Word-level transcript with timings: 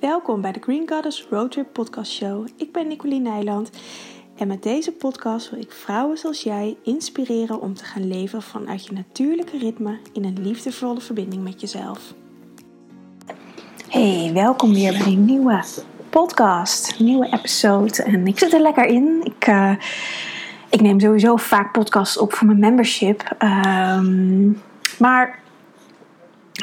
Welkom 0.00 0.40
bij 0.40 0.52
de 0.52 0.60
Green 0.60 0.88
Goddess 0.88 1.26
Roadtrip 1.30 1.72
Podcast 1.72 2.12
Show. 2.12 2.46
Ik 2.56 2.72
ben 2.72 2.88
Nicoline 2.88 3.30
Nijland 3.30 3.70
en 4.36 4.48
met 4.48 4.62
deze 4.62 4.92
podcast 4.92 5.50
wil 5.50 5.60
ik 5.60 5.72
vrouwen 5.72 6.18
zoals 6.18 6.42
jij 6.42 6.76
inspireren 6.82 7.60
om 7.60 7.74
te 7.74 7.84
gaan 7.84 8.08
leven 8.08 8.42
vanuit 8.42 8.86
je 8.86 8.92
natuurlijke 8.92 9.58
ritme 9.58 9.98
in 10.12 10.24
een 10.24 10.42
liefdevolle 10.42 11.00
verbinding 11.00 11.42
met 11.42 11.60
jezelf. 11.60 12.14
Hey, 13.88 14.30
welkom 14.34 14.72
weer 14.72 14.92
bij 14.92 15.12
een 15.12 15.24
nieuwe 15.24 15.64
podcast, 16.10 16.98
nieuwe 16.98 17.32
episode. 17.32 18.02
En 18.02 18.26
ik 18.26 18.38
zit 18.38 18.52
er 18.52 18.60
lekker 18.60 18.84
in. 18.84 19.20
Ik, 19.24 19.46
uh, 19.46 19.72
ik 20.70 20.80
neem 20.80 21.00
sowieso 21.00 21.36
vaak 21.36 21.72
podcasts 21.72 22.18
op 22.18 22.32
voor 22.32 22.46
mijn 22.46 22.58
membership. 22.58 23.36
Um, 23.38 24.62
maar 24.98 25.38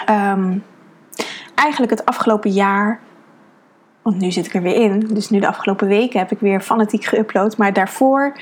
um, 0.10 0.64
eigenlijk 1.56 1.92
het 1.92 2.06
afgelopen 2.06 2.52
jaar 2.52 3.00
want 4.04 4.20
nu 4.20 4.32
zit 4.32 4.46
ik 4.46 4.54
er 4.54 4.62
weer 4.62 4.76
in. 4.76 5.00
Dus 5.00 5.30
nu 5.30 5.40
de 5.40 5.48
afgelopen 5.48 5.88
weken 5.88 6.20
heb 6.20 6.32
ik 6.32 6.40
weer 6.40 6.62
fanatiek 6.62 7.16
geüpload. 7.16 7.58
Maar 7.58 7.74
daarvoor 7.74 8.38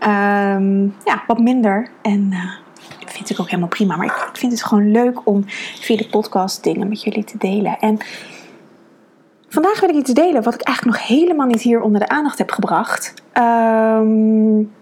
um, 0.00 0.94
ja, 1.04 1.22
wat 1.26 1.38
minder. 1.38 1.88
En 2.02 2.28
uh, 2.30 2.50
vind 3.06 3.30
ik 3.30 3.40
ook 3.40 3.48
helemaal 3.48 3.68
prima. 3.68 3.96
Maar 3.96 4.06
ik 4.06 4.28
vind 4.32 4.52
het 4.52 4.64
gewoon 4.64 4.90
leuk 4.90 5.26
om 5.26 5.44
via 5.80 5.96
de 5.96 6.08
podcast 6.08 6.62
dingen 6.62 6.88
met 6.88 7.02
jullie 7.02 7.24
te 7.24 7.38
delen. 7.38 7.78
En 7.78 7.98
vandaag 9.48 9.80
wil 9.80 9.88
ik 9.88 9.94
iets 9.94 10.12
delen 10.12 10.42
wat 10.42 10.54
ik 10.54 10.62
eigenlijk 10.62 10.96
nog 10.96 11.08
helemaal 11.08 11.46
niet 11.46 11.62
hier 11.62 11.80
onder 11.80 12.00
de 12.00 12.08
aandacht 12.08 12.38
heb 12.38 12.50
gebracht. 12.50 13.14
Um, 13.38 14.72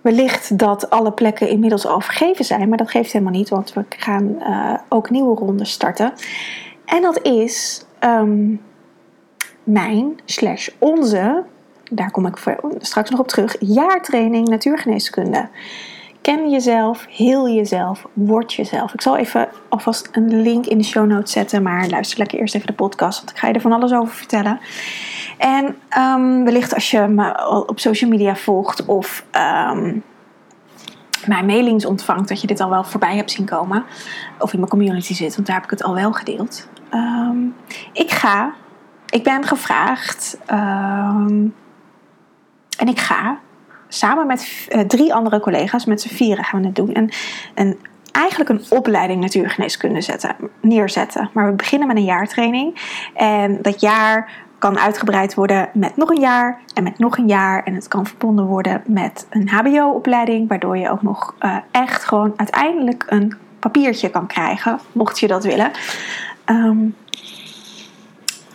wellicht 0.00 0.58
dat 0.58 0.90
alle 0.90 1.12
plekken 1.12 1.48
inmiddels 1.48 1.86
al 1.86 2.00
vergeven 2.00 2.44
zijn. 2.44 2.68
Maar 2.68 2.78
dat 2.78 2.90
geeft 2.90 3.12
helemaal 3.12 3.34
niet. 3.34 3.48
Want 3.48 3.72
we 3.72 3.84
gaan 3.88 4.36
uh, 4.40 4.74
ook 4.88 5.10
nieuwe 5.10 5.36
rondes 5.36 5.70
starten. 5.70 6.12
En 6.84 7.02
dat 7.02 7.22
is... 7.22 7.84
Um, 8.00 8.60
mijn 9.66 10.18
slash 10.24 10.68
onze, 10.78 11.44
daar 11.90 12.10
kom 12.10 12.26
ik 12.26 12.56
straks 12.78 13.10
nog 13.10 13.20
op 13.20 13.28
terug, 13.28 13.56
jaartraining 13.60 14.48
natuurgeneeskunde. 14.48 15.48
Ken 16.20 16.50
jezelf, 16.50 17.06
heel 17.08 17.48
jezelf, 17.48 18.06
word 18.12 18.52
jezelf. 18.52 18.94
Ik 18.94 19.00
zal 19.00 19.16
even 19.16 19.48
alvast 19.68 20.08
een 20.12 20.42
link 20.42 20.66
in 20.66 20.78
de 20.78 20.84
show 20.84 21.06
notes 21.06 21.32
zetten, 21.32 21.62
maar 21.62 21.88
luister 21.88 22.18
lekker 22.18 22.38
eerst 22.38 22.54
even 22.54 22.66
de 22.66 22.72
podcast, 22.72 23.18
want 23.18 23.30
ik 23.30 23.38
ga 23.38 23.46
je 23.46 23.54
er 23.54 23.60
van 23.60 23.72
alles 23.72 23.92
over 23.92 24.14
vertellen. 24.14 24.60
En 25.38 25.76
um, 25.98 26.44
wellicht 26.44 26.74
als 26.74 26.90
je 26.90 27.00
me 27.00 27.48
op 27.66 27.80
social 27.80 28.10
media 28.10 28.36
volgt 28.36 28.84
of 28.84 29.24
um, 29.32 30.02
mijn 31.26 31.46
mailings 31.46 31.86
ontvangt, 31.86 32.28
dat 32.28 32.40
je 32.40 32.46
dit 32.46 32.60
al 32.60 32.70
wel 32.70 32.84
voorbij 32.84 33.16
hebt 33.16 33.30
zien 33.30 33.46
komen. 33.46 33.84
Of 34.38 34.52
in 34.52 34.58
mijn 34.58 34.70
community 34.70 35.14
zit, 35.14 35.34
want 35.34 35.46
daar 35.46 35.56
heb 35.56 35.64
ik 35.64 35.70
het 35.70 35.82
al 35.82 35.94
wel 35.94 36.12
gedeeld. 36.12 36.68
Um, 36.94 37.54
ik 37.92 38.10
ga 38.10 38.54
ik 39.10 39.22
ben 39.22 39.44
gevraagd 39.44 40.38
um, 40.50 41.54
en 42.78 42.88
ik 42.88 42.98
ga 42.98 43.38
samen 43.88 44.26
met 44.26 44.68
uh, 44.68 44.80
drie 44.80 45.14
andere 45.14 45.40
collega's, 45.40 45.84
met 45.84 46.00
z'n 46.00 46.14
vieren 46.14 46.44
gaan 46.44 46.60
we 46.60 46.66
het 46.66 46.76
doen. 46.76 46.92
En, 46.92 47.10
en 47.54 47.78
eigenlijk 48.12 48.50
een 48.50 48.64
opleiding 48.68 49.20
natuurgeneeskunde 49.20 50.00
zetten, 50.00 50.36
neerzetten. 50.60 51.30
Maar 51.32 51.46
we 51.46 51.52
beginnen 51.52 51.88
met 51.88 51.96
een 51.96 52.04
jaartraining. 52.04 52.80
En 53.14 53.62
dat 53.62 53.80
jaar 53.80 54.30
kan 54.58 54.78
uitgebreid 54.78 55.34
worden 55.34 55.68
met 55.72 55.96
nog 55.96 56.10
een 56.10 56.20
jaar 56.20 56.60
en 56.74 56.82
met 56.82 56.98
nog 56.98 57.18
een 57.18 57.28
jaar. 57.28 57.64
En 57.64 57.74
het 57.74 57.88
kan 57.88 58.06
verbonden 58.06 58.44
worden 58.44 58.82
met 58.86 59.26
een 59.30 59.48
HBO-opleiding, 59.48 60.48
waardoor 60.48 60.76
je 60.76 60.90
ook 60.90 61.02
nog 61.02 61.34
uh, 61.40 61.56
echt 61.70 62.04
gewoon 62.04 62.32
uiteindelijk 62.36 63.04
een 63.08 63.36
papiertje 63.58 64.10
kan 64.10 64.26
krijgen, 64.26 64.78
mocht 64.92 65.18
je 65.18 65.26
dat 65.26 65.44
willen. 65.44 65.70
Um, 66.46 66.94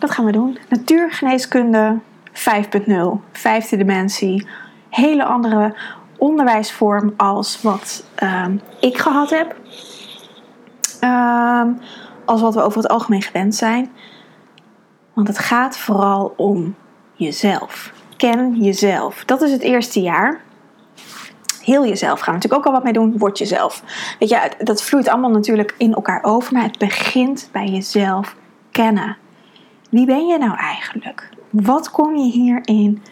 dat 0.02 0.10
gaan 0.10 0.24
we 0.24 0.32
doen. 0.32 0.58
Natuurgeneeskunde 0.68 1.98
5.0, 2.32 2.92
vijfde 3.32 3.76
dimensie. 3.76 4.46
Hele 4.90 5.24
andere 5.24 5.76
onderwijsvorm 6.18 7.14
als 7.16 7.62
wat 7.62 8.04
um, 8.22 8.60
ik 8.80 8.98
gehad 8.98 9.30
heb. 9.30 9.56
Um, 11.04 11.78
als 12.24 12.40
wat 12.40 12.54
we 12.54 12.62
over 12.62 12.82
het 12.82 12.90
algemeen 12.90 13.22
gewend 13.22 13.54
zijn. 13.54 13.90
Want 15.12 15.28
het 15.28 15.38
gaat 15.38 15.78
vooral 15.78 16.34
om 16.36 16.74
jezelf. 17.14 17.92
Ken 18.16 18.62
jezelf. 18.62 19.24
Dat 19.24 19.42
is 19.42 19.52
het 19.52 19.62
eerste 19.62 20.00
jaar. 20.00 20.40
Heel 21.60 21.86
jezelf 21.86 22.18
gaan 22.20 22.34
we 22.34 22.40
natuurlijk 22.40 22.60
ook 22.60 22.66
al 22.66 22.72
wat 22.72 22.84
mee 22.84 22.92
doen. 22.92 23.18
Word 23.18 23.38
jezelf. 23.38 23.82
Weet 24.18 24.28
je, 24.28 24.50
dat 24.58 24.82
vloeit 24.82 25.08
allemaal 25.08 25.30
natuurlijk 25.30 25.74
in 25.78 25.94
elkaar 25.94 26.22
over. 26.22 26.52
Maar 26.52 26.62
het 26.62 26.78
begint 26.78 27.48
bij 27.52 27.66
jezelf 27.66 28.36
kennen. 28.70 29.16
Wie 29.92 30.06
ben 30.06 30.26
je 30.26 30.38
nou 30.38 30.56
eigenlijk? 30.56 31.28
Wat 31.50 31.90
kom 31.90 32.16
je 32.16 32.30
hier 32.30 32.60
in 32.64 33.02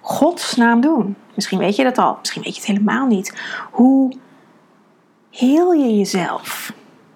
godsnaam 0.00 0.80
doen? 0.80 1.16
Misschien 1.34 1.58
weet 1.58 1.76
je 1.76 1.82
dat 1.82 1.98
al, 1.98 2.16
misschien 2.20 2.42
weet 2.42 2.54
je 2.54 2.60
het 2.60 2.70
helemaal 2.70 3.06
niet. 3.06 3.42
Hoe 3.70 4.12
heel 5.30 5.72
je 5.72 5.96
jezelf? 5.96 6.72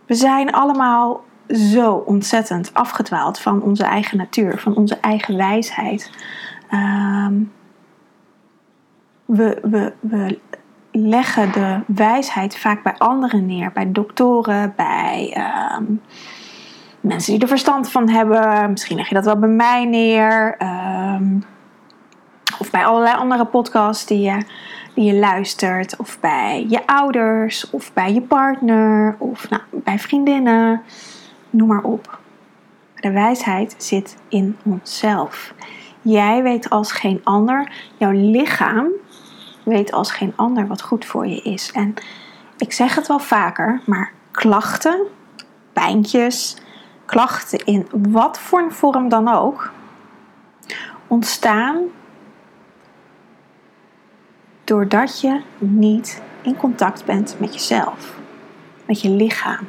We 0.07 0.15
zijn 0.15 0.53
allemaal 0.53 1.25
zo 1.49 1.93
ontzettend 1.93 2.75
afgedwaald 2.75 3.39
van 3.39 3.63
onze 3.63 3.85
eigen 3.85 4.17
natuur, 4.17 4.59
van 4.59 4.77
onze 4.77 4.97
eigen 5.01 5.37
wijsheid. 5.37 6.11
Um, 6.71 7.53
we, 9.25 9.59
we, 9.63 9.93
we 10.01 10.39
leggen 10.93 11.53
de 11.53 11.81
wijsheid 11.87 12.59
vaak 12.59 12.83
bij 12.83 12.95
anderen 12.99 13.47
neer, 13.47 13.73
bij 13.73 13.93
doktoren, 13.93 14.73
bij 14.77 15.37
um, 15.79 16.01
mensen 17.09 17.33
die 17.33 17.43
er 17.43 17.49
verstand 17.49 17.91
van 17.91 18.09
hebben. 18.09 18.71
Misschien 18.71 18.97
leg 18.97 19.09
je 19.09 19.15
dat 19.15 19.25
wel 19.25 19.39
bij 19.39 19.49
mij 19.49 19.85
neer. 19.85 20.57
Um, 20.63 21.45
of 22.59 22.71
bij 22.71 22.85
allerlei 22.85 23.17
andere 23.17 23.45
podcasts 23.45 24.07
die 24.07 24.21
je, 24.21 24.45
die 24.95 25.05
je 25.05 25.19
luistert. 25.19 25.97
Of 25.97 26.21
bij 26.21 26.67
je 26.69 26.87
ouders. 26.87 27.71
Of 27.71 27.93
bij 27.93 28.13
je 28.13 28.23
partner. 28.23 29.17
Of 29.19 29.51
nou, 29.51 29.63
bij 29.71 29.99
vriendinnen. 29.99 30.83
Noem 31.51 31.69
maar 31.69 31.83
op. 31.83 32.19
De 32.95 33.11
wijsheid 33.11 33.75
zit 33.79 34.17
in 34.29 34.57
onszelf. 34.65 35.55
Jij 36.03 36.43
weet 36.43 36.71
als 36.71 36.93
geen 36.93 37.21
ander. 37.25 37.73
Jouw 37.97 38.13
lichaam 38.13 38.87
weet 39.65 39.93
als 39.93 40.13
geen 40.13 40.33
ander 40.37 40.67
wat 40.67 40.83
goed 40.83 41.05
voor 41.05 41.27
je 41.27 41.43
is. 41.43 41.73
En 41.73 41.95
ik 42.59 42.73
zeg 42.73 42.95
het 42.95 43.07
wel 43.07 43.19
vaker, 43.19 43.81
maar 43.87 44.13
klachten, 44.31 45.07
pijntjes, 45.73 46.57
klachten 47.09 47.65
in 47.65 47.87
wat 47.93 48.39
voor 48.39 48.73
vorm 48.73 49.09
dan 49.09 49.29
ook 49.29 49.73
ontstaan 51.07 51.83
doordat 54.65 55.21
je 55.21 55.41
niet 55.59 56.23
in 56.43 56.57
contact 56.57 57.05
bent 57.05 57.37
met 57.41 57.55
jezelf, 57.55 58.19
met 58.85 59.01
je 59.01 59.11
lichaam. 59.11 59.67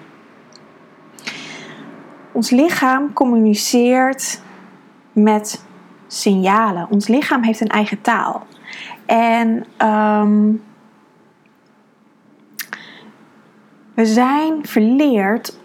Ons 2.32 2.50
lichaam 2.50 3.14
communiceert 3.14 4.42
met 5.12 5.64
signalen. 6.08 6.88
Ons 6.90 7.08
lichaam 7.08 7.44
heeft 7.44 7.62
een 7.62 7.68
eigen 7.68 8.02
taal. 8.02 8.48
En 9.06 9.66
um, 9.88 10.64
we 13.94 14.06
zijn 14.06 14.66
verleerd 14.66 15.59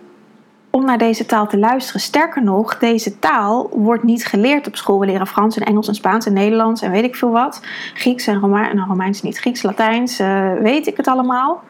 om 0.74 0.84
naar 0.84 0.98
deze 0.98 1.26
taal 1.26 1.46
te 1.46 1.58
luisteren. 1.58 2.00
Sterker 2.00 2.42
nog, 2.42 2.78
deze 2.78 3.18
taal 3.18 3.68
wordt 3.72 4.02
niet 4.02 4.26
geleerd 4.26 4.66
op 4.66 4.76
school. 4.76 4.98
We 4.98 5.06
leren 5.06 5.26
Frans 5.26 5.56
en 5.56 5.66
Engels 5.66 5.88
en 5.88 5.94
Spaans 5.94 6.26
en 6.26 6.32
Nederlands 6.32 6.82
en 6.82 6.90
weet 6.90 7.04
ik 7.04 7.16
veel 7.16 7.30
wat. 7.30 7.60
Grieks 7.94 8.26
en 8.26 8.40
Romeins, 8.40 8.74
nou, 8.74 8.88
Romeins 8.88 9.22
niet, 9.22 9.38
Grieks, 9.38 9.62
Latijns, 9.62 10.20
uh, 10.20 10.52
weet 10.52 10.86
ik 10.86 10.96
het 10.96 11.06
allemaal. 11.06 11.62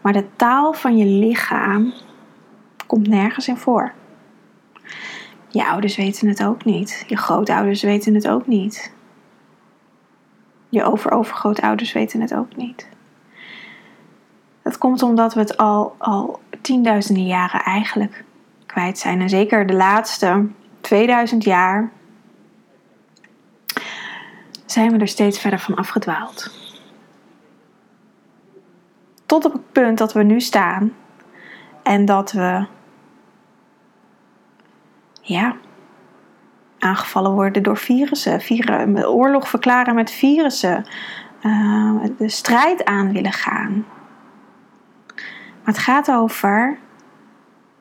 Maar 0.00 0.12
de 0.12 0.24
taal 0.36 0.72
van 0.72 0.96
je 0.96 1.04
lichaam 1.04 1.92
komt 2.86 3.08
nergens 3.08 3.48
in 3.48 3.56
voor. 3.56 3.92
Je 5.48 5.66
ouders 5.66 5.96
weten 5.96 6.28
het 6.28 6.44
ook 6.44 6.64
niet. 6.64 7.04
Je 7.06 7.16
grootouders 7.16 7.82
weten 7.82 8.14
het 8.14 8.28
ook 8.28 8.46
niet. 8.46 8.92
Je 10.68 10.84
over-overgrootouders 10.84 11.92
weten 11.92 12.20
het 12.20 12.34
ook 12.34 12.56
niet. 12.56 12.88
Dat 14.62 14.78
komt 14.78 15.02
omdat 15.02 15.34
we 15.34 15.40
het 15.40 15.56
al, 15.56 15.94
al 15.98 16.40
tienduizenden 16.60 17.26
jaren 17.26 17.60
eigenlijk 17.60 18.24
kwijt 18.70 18.98
zijn. 18.98 19.20
En 19.20 19.28
zeker 19.28 19.66
de 19.66 19.74
laatste 19.74 20.46
2000 20.80 21.44
jaar 21.44 21.90
zijn 24.66 24.92
we 24.92 24.98
er 24.98 25.08
steeds 25.08 25.40
verder 25.40 25.58
van 25.58 25.74
afgedwaald. 25.74 26.58
Tot 29.26 29.44
op 29.44 29.52
het 29.52 29.72
punt 29.72 29.98
dat 29.98 30.12
we 30.12 30.22
nu 30.22 30.40
staan 30.40 30.92
en 31.82 32.04
dat 32.04 32.32
we 32.32 32.66
ja, 35.20 35.56
aangevallen 36.78 37.32
worden 37.32 37.62
door 37.62 37.76
virussen, 37.76 38.40
virussen 38.40 39.08
oorlog 39.10 39.48
verklaren 39.48 39.94
met 39.94 40.10
virussen, 40.10 40.86
uh, 41.42 42.04
de 42.18 42.28
strijd 42.28 42.84
aan 42.84 43.12
willen 43.12 43.32
gaan. 43.32 43.86
Maar 45.16 45.74
het 45.74 45.78
gaat 45.78 46.10
over 46.10 46.78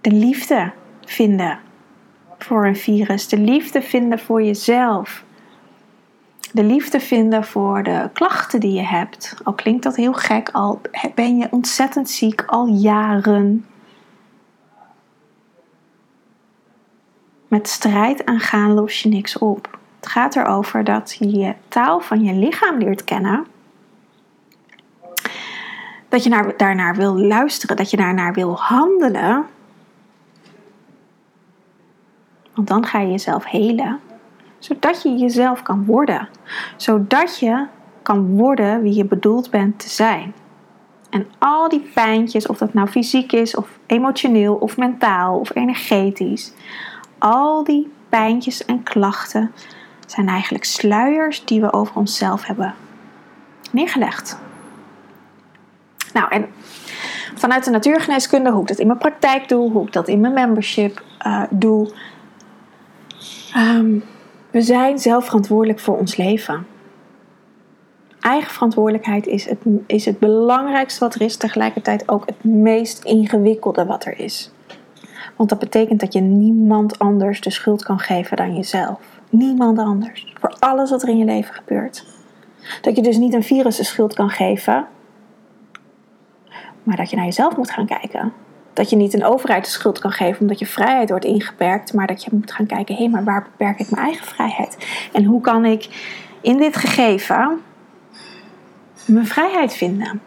de 0.01 0.11
liefde 0.11 0.71
vinden. 1.09 1.59
voor 2.37 2.65
een 2.65 2.75
virus. 2.75 3.27
De 3.27 3.37
liefde 3.37 3.81
vinden 3.81 4.19
voor 4.19 4.43
jezelf. 4.43 5.23
De 6.51 6.63
liefde 6.63 6.99
vinden 6.99 7.43
voor 7.43 7.83
de 7.83 8.09
klachten 8.13 8.59
die 8.59 8.73
je 8.73 8.85
hebt. 8.85 9.35
Al 9.43 9.53
klinkt 9.53 9.83
dat 9.83 9.95
heel 9.95 10.13
gek, 10.13 10.49
al 10.49 10.81
ben 11.15 11.37
je 11.37 11.47
ontzettend 11.51 12.09
ziek 12.09 12.43
al 12.45 12.67
jaren. 12.67 13.65
Met 17.47 17.67
strijd 17.67 18.25
aangaan 18.25 18.73
los 18.73 19.01
je 19.01 19.09
niks 19.09 19.37
op. 19.37 19.79
Het 19.99 20.09
gaat 20.09 20.35
erover 20.35 20.83
dat 20.83 21.15
je 21.19 21.37
je 21.37 21.55
taal 21.67 21.99
van 21.99 22.23
je 22.23 22.33
lichaam 22.33 22.77
leert 22.77 23.03
kennen. 23.03 23.45
Dat 26.09 26.23
je 26.23 26.29
naar, 26.29 26.57
daarnaar 26.57 26.95
wil 26.95 27.17
luisteren, 27.17 27.75
dat 27.75 27.89
je 27.89 27.97
daarnaar 27.97 28.33
wil 28.33 28.55
handelen. 28.59 29.45
Want 32.59 32.71
dan 32.71 32.85
ga 32.85 32.99
je 32.99 33.11
jezelf 33.11 33.45
helen. 33.45 33.99
Zodat 34.57 35.01
je 35.01 35.15
jezelf 35.15 35.61
kan 35.61 35.85
worden. 35.85 36.29
Zodat 36.77 37.39
je 37.39 37.65
kan 38.01 38.37
worden 38.37 38.81
wie 38.81 38.95
je 38.95 39.05
bedoeld 39.05 39.49
bent 39.49 39.79
te 39.79 39.89
zijn. 39.89 40.33
En 41.09 41.27
al 41.37 41.69
die 41.69 41.89
pijntjes, 41.93 42.47
of 42.47 42.57
dat 42.57 42.73
nou 42.73 42.87
fysiek 42.87 43.31
is, 43.31 43.55
of 43.55 43.79
emotioneel, 43.85 44.55
of 44.55 44.77
mentaal, 44.77 45.39
of 45.39 45.55
energetisch. 45.55 46.53
Al 47.17 47.63
die 47.63 47.91
pijntjes 48.09 48.65
en 48.65 48.83
klachten 48.83 49.51
zijn 50.05 50.27
eigenlijk 50.27 50.63
sluiers 50.63 51.45
die 51.45 51.61
we 51.61 51.73
over 51.73 51.95
onszelf 51.95 52.45
hebben 52.45 52.73
neergelegd. 53.71 54.39
Nou, 56.13 56.31
en 56.31 56.45
vanuit 57.35 57.65
de 57.65 57.71
natuurgeneeskunde, 57.71 58.51
hoe 58.51 58.61
ik 58.61 58.67
dat 58.67 58.79
in 58.79 58.87
mijn 58.87 58.99
praktijk 58.99 59.47
doe, 59.47 59.71
hoe 59.71 59.85
ik 59.85 59.93
dat 59.93 60.07
in 60.07 60.19
mijn 60.19 60.33
membership 60.33 61.03
uh, 61.27 61.43
doe. 61.49 61.91
Um, 63.55 64.03
we 64.51 64.61
zijn 64.61 64.99
zelf 64.99 65.25
verantwoordelijk 65.25 65.79
voor 65.79 65.97
ons 65.97 66.15
leven. 66.15 66.67
Eigen 68.19 68.51
verantwoordelijkheid 68.51 69.27
is 69.27 69.49
het, 69.49 69.59
is 69.85 70.05
het 70.05 70.19
belangrijkste 70.19 70.99
wat 70.99 71.15
er 71.15 71.21
is, 71.21 71.37
tegelijkertijd 71.37 72.09
ook 72.09 72.25
het 72.25 72.43
meest 72.43 73.03
ingewikkelde 73.03 73.85
wat 73.85 74.05
er 74.05 74.19
is. 74.19 74.51
Want 75.35 75.49
dat 75.49 75.59
betekent 75.59 75.99
dat 75.99 76.13
je 76.13 76.21
niemand 76.21 76.99
anders 76.99 77.41
de 77.41 77.51
schuld 77.51 77.83
kan 77.83 77.99
geven 77.99 78.37
dan 78.37 78.55
jezelf. 78.55 78.99
Niemand 79.29 79.79
anders. 79.79 80.33
Voor 80.39 80.55
alles 80.59 80.89
wat 80.89 81.03
er 81.03 81.09
in 81.09 81.17
je 81.17 81.25
leven 81.25 81.53
gebeurt. 81.53 82.05
Dat 82.81 82.95
je 82.95 83.01
dus 83.01 83.17
niet 83.17 83.33
een 83.33 83.43
virus 83.43 83.75
de 83.75 83.83
schuld 83.83 84.13
kan 84.13 84.29
geven, 84.29 84.87
maar 86.83 86.97
dat 86.97 87.09
je 87.09 87.15
naar 87.15 87.25
jezelf 87.25 87.57
moet 87.57 87.71
gaan 87.71 87.85
kijken. 87.85 88.33
Dat 88.79 88.89
je 88.89 88.95
niet 88.95 89.13
een 89.13 89.25
overheid 89.25 89.63
de 89.63 89.69
schuld 89.69 89.99
kan 89.99 90.11
geven 90.11 90.41
omdat 90.41 90.59
je 90.59 90.65
vrijheid 90.65 91.09
wordt 91.09 91.25
ingeperkt, 91.25 91.93
maar 91.93 92.07
dat 92.07 92.23
je 92.23 92.29
moet 92.33 92.51
gaan 92.51 92.65
kijken: 92.65 92.95
hé, 92.95 93.07
maar 93.07 93.23
waar 93.23 93.43
beperk 93.43 93.79
ik 93.79 93.89
mijn 93.89 94.05
eigen 94.05 94.25
vrijheid? 94.25 94.77
En 95.13 95.23
hoe 95.23 95.41
kan 95.41 95.65
ik 95.65 95.87
in 96.41 96.57
dit 96.57 96.75
gegeven 96.75 97.61
mijn 99.05 99.27
vrijheid 99.27 99.73
vinden? 99.73 100.21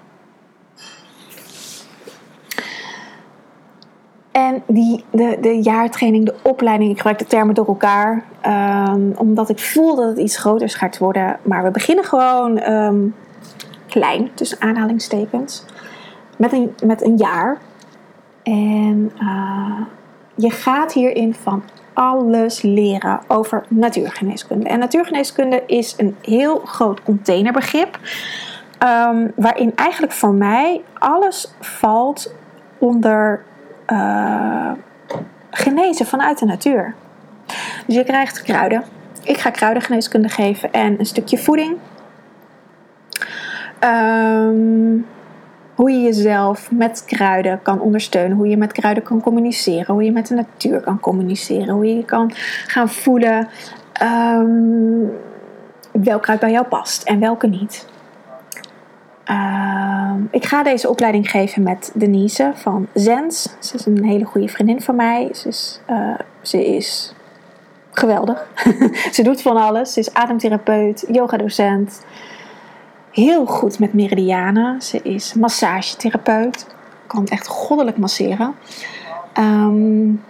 En 4.33 4.63
die, 4.67 5.05
de, 5.11 5.39
de 5.41 5.63
jaartraining, 5.63 6.25
de 6.25 6.35
opleiding, 6.43 6.91
ik 6.91 6.97
gebruik 6.97 7.19
de 7.19 7.27
termen 7.27 7.55
door 7.55 7.67
elkaar. 7.67 8.25
Um, 8.47 9.13
omdat 9.17 9.49
ik 9.49 9.59
voel 9.59 9.97
dat 9.97 10.09
het 10.09 10.19
iets 10.19 10.37
groters 10.37 10.75
gaat 10.75 10.99
worden. 10.99 11.39
Maar 11.43 11.63
we 11.63 11.71
beginnen 11.71 12.05
gewoon 12.05 12.71
um, 12.71 13.15
klein, 13.89 14.31
tussen 14.35 14.61
aanhalingstekens. 14.61 15.65
Met 16.37 16.53
een, 16.53 16.75
met 16.85 17.05
een 17.05 17.17
jaar. 17.17 17.59
En 18.43 19.13
uh, 19.21 19.81
je 20.35 20.51
gaat 20.51 20.93
hierin 20.93 21.35
van 21.35 21.63
alles 21.93 22.63
leren 22.63 23.21
over 23.29 23.65
natuurgeneeskunde. 23.69 24.69
En 24.69 24.79
natuurgeneeskunde 24.79 25.63
is 25.67 25.95
een 25.99 26.17
heel 26.23 26.59
groot 26.59 27.03
containerbegrip. 27.03 27.99
Um, 28.85 29.33
waarin 29.37 29.73
eigenlijk 29.75 30.13
voor 30.13 30.35
mij 30.35 30.83
alles 30.99 31.55
valt 31.61 32.35
onder 32.79 33.45
uh, 33.87 34.73
genezen 35.51 36.07
vanuit 36.07 36.39
de 36.39 36.45
natuur. 36.45 36.95
Dus 37.87 37.97
je 37.97 38.05
krijgt 38.05 38.43
kruiden. 38.43 38.85
Ik 39.23 39.39
ga 39.39 39.51
kruidengeneeskunde 39.51 40.29
geven 40.29 40.73
en 40.73 40.99
een 40.99 41.07
stukje 41.07 41.39
voeding. 41.39 41.77
Um, 43.85 45.07
hoe 45.83 45.91
je 45.91 46.01
jezelf 46.01 46.71
met 46.71 47.05
kruiden 47.05 47.63
kan 47.63 47.81
ondersteunen, 47.81 48.37
hoe 48.37 48.49
je 48.49 48.57
met 48.57 48.73
kruiden 48.73 49.03
kan 49.03 49.21
communiceren, 49.21 49.95
hoe 49.95 50.05
je 50.05 50.13
met 50.13 50.27
de 50.27 50.35
natuur 50.35 50.81
kan 50.81 51.01
communiceren, 51.01 51.75
hoe 51.75 51.97
je 51.97 52.05
kan 52.05 52.31
gaan 52.67 52.89
voelen 52.89 53.49
um, 54.03 55.11
welk 55.93 56.23
kruid 56.23 56.41
bij 56.41 56.51
jou 56.51 56.67
past 56.67 57.03
en 57.03 57.21
welke 57.21 57.47
niet. 57.47 57.87
Uh, 59.31 60.15
ik 60.31 60.45
ga 60.45 60.63
deze 60.63 60.89
opleiding 60.89 61.31
geven 61.31 61.63
met 61.63 61.91
Denise 61.95 62.53
van 62.55 62.87
Zens. 62.95 63.57
Ze 63.61 63.75
is 63.75 63.87
een 63.87 64.05
hele 64.05 64.25
goede 64.25 64.49
vriendin 64.49 64.83
van 64.83 64.97
mij. 64.97 65.29
Ze 65.33 65.49
is, 65.49 65.81
uh, 65.91 66.19
ze 66.43 66.67
is 66.77 67.15
geweldig. 67.91 68.47
ze 69.15 69.23
doet 69.23 69.43
van 69.43 69.57
alles. 69.57 69.93
Ze 69.93 70.01
is 70.01 70.15
ademtherapeut, 70.15 71.05
yogadocent. 71.09 72.05
Heel 73.13 73.47
goed 73.47 73.79
met 73.79 73.93
meridianen. 73.93 74.83
Ze 74.83 75.03
is 75.03 75.35
massagetherapeut. 75.35 76.67
Kan 77.07 77.27
echt 77.27 77.47
goddelijk 77.47 77.97
masseren. 77.97 78.55
Um, 79.39 80.23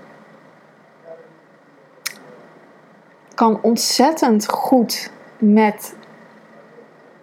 kan 3.34 3.58
ontzettend 3.62 4.48
goed 4.48 5.10
met 5.38 5.94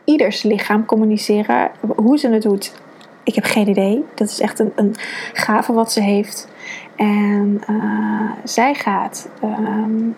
ieders 0.03 0.44
lichaam 0.44 0.85
communiceren. 0.85 1.71
Hoe 1.95 2.17
ze 2.17 2.29
het 2.29 2.41
doet, 2.41 2.73
ik 3.23 3.35
heb 3.35 3.44
geen 3.44 3.67
idee. 3.67 4.06
Dat 4.15 4.29
is 4.29 4.39
echt 4.39 4.59
een, 4.59 4.71
een 4.75 4.95
gave 5.33 5.73
wat 5.73 5.91
ze 5.91 6.01
heeft. 6.01 6.47
En 6.95 7.61
uh, 7.69 8.31
zij 8.44 8.73
gaat 8.73 9.29
um, 9.44 10.15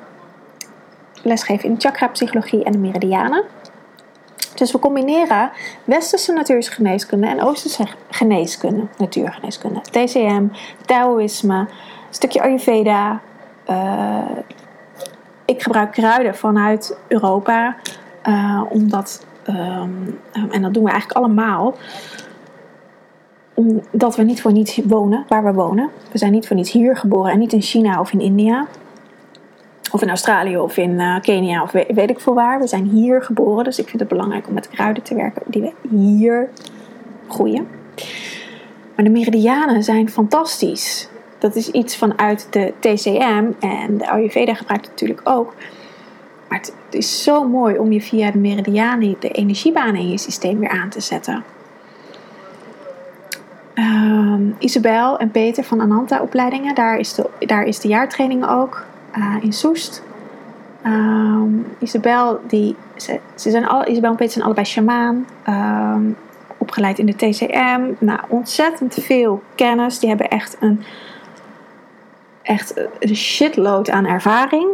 lesgeven 1.24 1.70
in 1.70 1.76
chakra-psychologie 1.80 2.64
en 2.64 2.72
de 2.72 2.78
meridianen. 2.78 3.44
Dus 4.56 4.72
we 4.72 4.80
combineren 4.80 5.52
westerse 5.84 6.34
natuurlijke 6.34 6.74
geneeskunde 6.74 7.28
en 7.28 7.44
oosterse 7.44 7.86
geneeskunde, 8.10 8.84
natuurgeneeskunde. 8.98 9.82
TCM, 9.82 10.46
Taoïsme, 10.86 11.58
een 11.58 11.68
stukje 12.10 12.42
Ayurveda. 12.42 13.22
Uh, 13.70 14.20
ik 15.46 15.62
gebruik 15.62 15.92
kruiden 15.92 16.36
vanuit 16.36 16.98
Europa, 17.08 17.76
uh, 18.28 18.62
omdat 18.70 19.26
Um, 19.48 20.20
en 20.52 20.62
dat 20.62 20.74
doen 20.74 20.84
we 20.84 20.90
eigenlijk 20.90 21.20
allemaal. 21.20 21.76
Omdat 23.54 24.16
we 24.16 24.24
niet 24.24 24.42
voor 24.42 24.52
niets 24.52 24.80
wonen 24.84 25.26
waar 25.28 25.44
we 25.44 25.54
wonen. 25.54 25.90
We 26.12 26.18
zijn 26.18 26.32
niet 26.32 26.48
voor 26.48 26.56
niets 26.56 26.72
hier 26.72 26.98
geboren 26.98 27.32
en 27.32 27.40
niet 27.40 27.54
in 27.54 27.62
China 27.62 28.00
of 28.00 28.14
in 28.14 28.20
India. 28.20 28.68
Of 29.92 30.02
in 30.02 30.10
Australië 30.10 30.58
of 30.58 30.78
in 30.78 30.92
uh, 30.92 31.20
Kenia 31.22 31.64
of 31.64 31.72
weet, 31.72 32.10
ik 32.10 32.20
veel 32.20 32.34
waar. 32.34 32.60
We 32.60 32.68
zijn 32.68 32.86
hier 32.86 33.24
geboren. 33.24 33.64
Dus 33.64 33.80
ik 33.80 33.88
vind 33.88 34.00
het 34.00 34.10
belangrijk 34.10 34.48
om 34.48 34.54
met 34.54 34.70
kruiden 34.70 35.04
te 35.04 35.16
werken 35.16 35.42
die 35.46 35.62
we 35.62 35.74
hier 35.98 36.50
groeien. 37.28 37.68
Maar 38.96 39.06
de 39.06 39.12
meridianen 39.12 39.84
zijn 39.84 40.10
fantastisch. 40.10 41.10
Dat 41.40 41.56
is 41.56 41.70
iets 41.70 41.98
vanuit 41.98 42.48
de 42.50 42.74
TCM 42.80 43.46
en 43.60 43.98
de 43.98 44.10
Ayurveda 44.10 44.54
gebruikt 44.54 44.88
natuurlijk 44.88 45.22
ook. 45.24 45.54
Maar 46.50 46.58
het, 46.58 46.74
is 46.90 47.24
zo 47.24 47.48
mooi 47.48 47.78
om 47.78 47.92
je 47.92 48.02
via 48.02 48.32
de 48.32 48.38
meridianen 48.38 49.16
de 49.20 49.30
energiebanen 49.30 50.02
in 50.02 50.10
je 50.10 50.18
systeem 50.18 50.60
weer 50.60 50.70
aan 50.70 50.90
te 50.90 51.00
zetten. 51.00 51.44
Um, 53.76 54.56
Isabel 54.60 55.18
en 55.18 55.32
Peter 55.32 55.64
van 55.64 55.82
Ananta 55.82 56.22
opleidingen, 56.22 56.76
daar 56.76 56.98
is 56.98 57.14
de, 57.14 57.30
daar 57.40 57.64
is 57.64 57.80
de 57.80 57.88
jaartraining 57.88 58.48
ook 58.48 58.86
uh, 59.18 59.36
in 59.42 59.54
Soest. 59.54 60.04
Um, 60.86 61.66
Isabel, 61.80 62.40
die, 62.48 62.76
ze, 62.96 63.20
ze 63.36 63.50
zijn 63.50 63.68
alle, 63.68 63.86
Isabel 63.86 64.10
en 64.10 64.16
Peter 64.16 64.34
zijn 64.34 64.46
allebei 64.46 64.66
shamaan, 64.66 65.26
um, 65.48 66.18
opgeleid 66.58 67.00
in 67.00 67.06
de 67.06 67.16
TCM. 67.16 67.82
Nou, 68.00 68.20
ontzettend 68.28 68.94
veel 68.94 69.44
kennis. 69.56 70.00
Die 70.00 70.10
hebben 70.10 70.30
echt 70.30 70.58
een, 70.60 70.84
echt 72.42 72.74
shitload 73.14 73.90
aan 73.90 74.06
ervaring. 74.06 74.68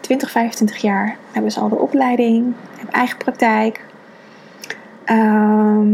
20, 0.00 0.30
25 0.30 0.76
jaar 0.76 1.16
hebben 1.32 1.52
ze 1.52 1.60
al 1.60 1.68
de 1.68 1.78
opleiding, 1.78 2.54
hebben 2.76 2.94
eigen 2.94 3.18
praktijk. 3.18 3.84
Um, 5.06 5.91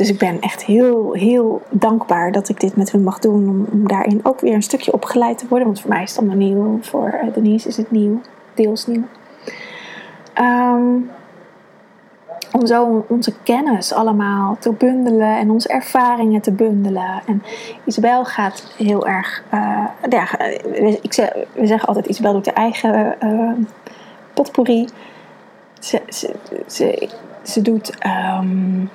dus 0.00 0.08
ik 0.08 0.18
ben 0.18 0.40
echt 0.40 0.64
heel, 0.64 1.12
heel 1.12 1.62
dankbaar 1.70 2.32
dat 2.32 2.48
ik 2.48 2.60
dit 2.60 2.76
met 2.76 2.92
hun 2.92 3.02
mag 3.02 3.18
doen. 3.18 3.48
Om, 3.48 3.88
daarin 3.88 4.20
ook 4.22 4.40
weer 4.40 4.54
een 4.54 4.62
stukje 4.62 4.92
opgeleid 4.92 5.38
te 5.38 5.46
worden. 5.48 5.66
Want 5.66 5.80
voor 5.80 5.90
mij 5.90 6.02
is 6.02 6.10
het 6.10 6.18
allemaal 6.18 6.36
nieuw. 6.36 6.78
Voor 6.82 7.14
Denise 7.34 7.68
is 7.68 7.76
het 7.76 7.90
nieuw. 7.90 8.20
Deels 8.54 8.86
nieuw. 8.86 9.02
Um, 10.40 11.10
om 12.52 12.66
zo 12.66 13.04
onze 13.08 13.32
kennis 13.42 13.92
allemaal 13.92 14.56
te 14.60 14.72
bundelen 14.72 15.38
en 15.38 15.50
onze 15.50 15.68
ervaringen 15.68 16.40
te 16.40 16.52
bundelen. 16.52 17.22
En 17.26 17.42
Isabel 17.84 18.24
gaat 18.24 18.72
heel 18.76 19.06
erg. 19.06 19.42
Uh, 19.54 19.86
ja, 20.08 20.38
ik 21.02 21.12
zeg, 21.12 21.32
we 21.52 21.66
zeggen 21.66 21.88
altijd: 21.88 22.06
Isabel 22.06 22.32
doet 22.32 22.44
de 22.44 22.52
eigen 22.52 23.16
uh, 23.24 23.52
potpourri. 24.34 24.88
Ze, 25.78 26.02
ze, 26.66 27.08
ze, 27.42 27.62
doet. 27.62 27.92
Um, 28.06 28.90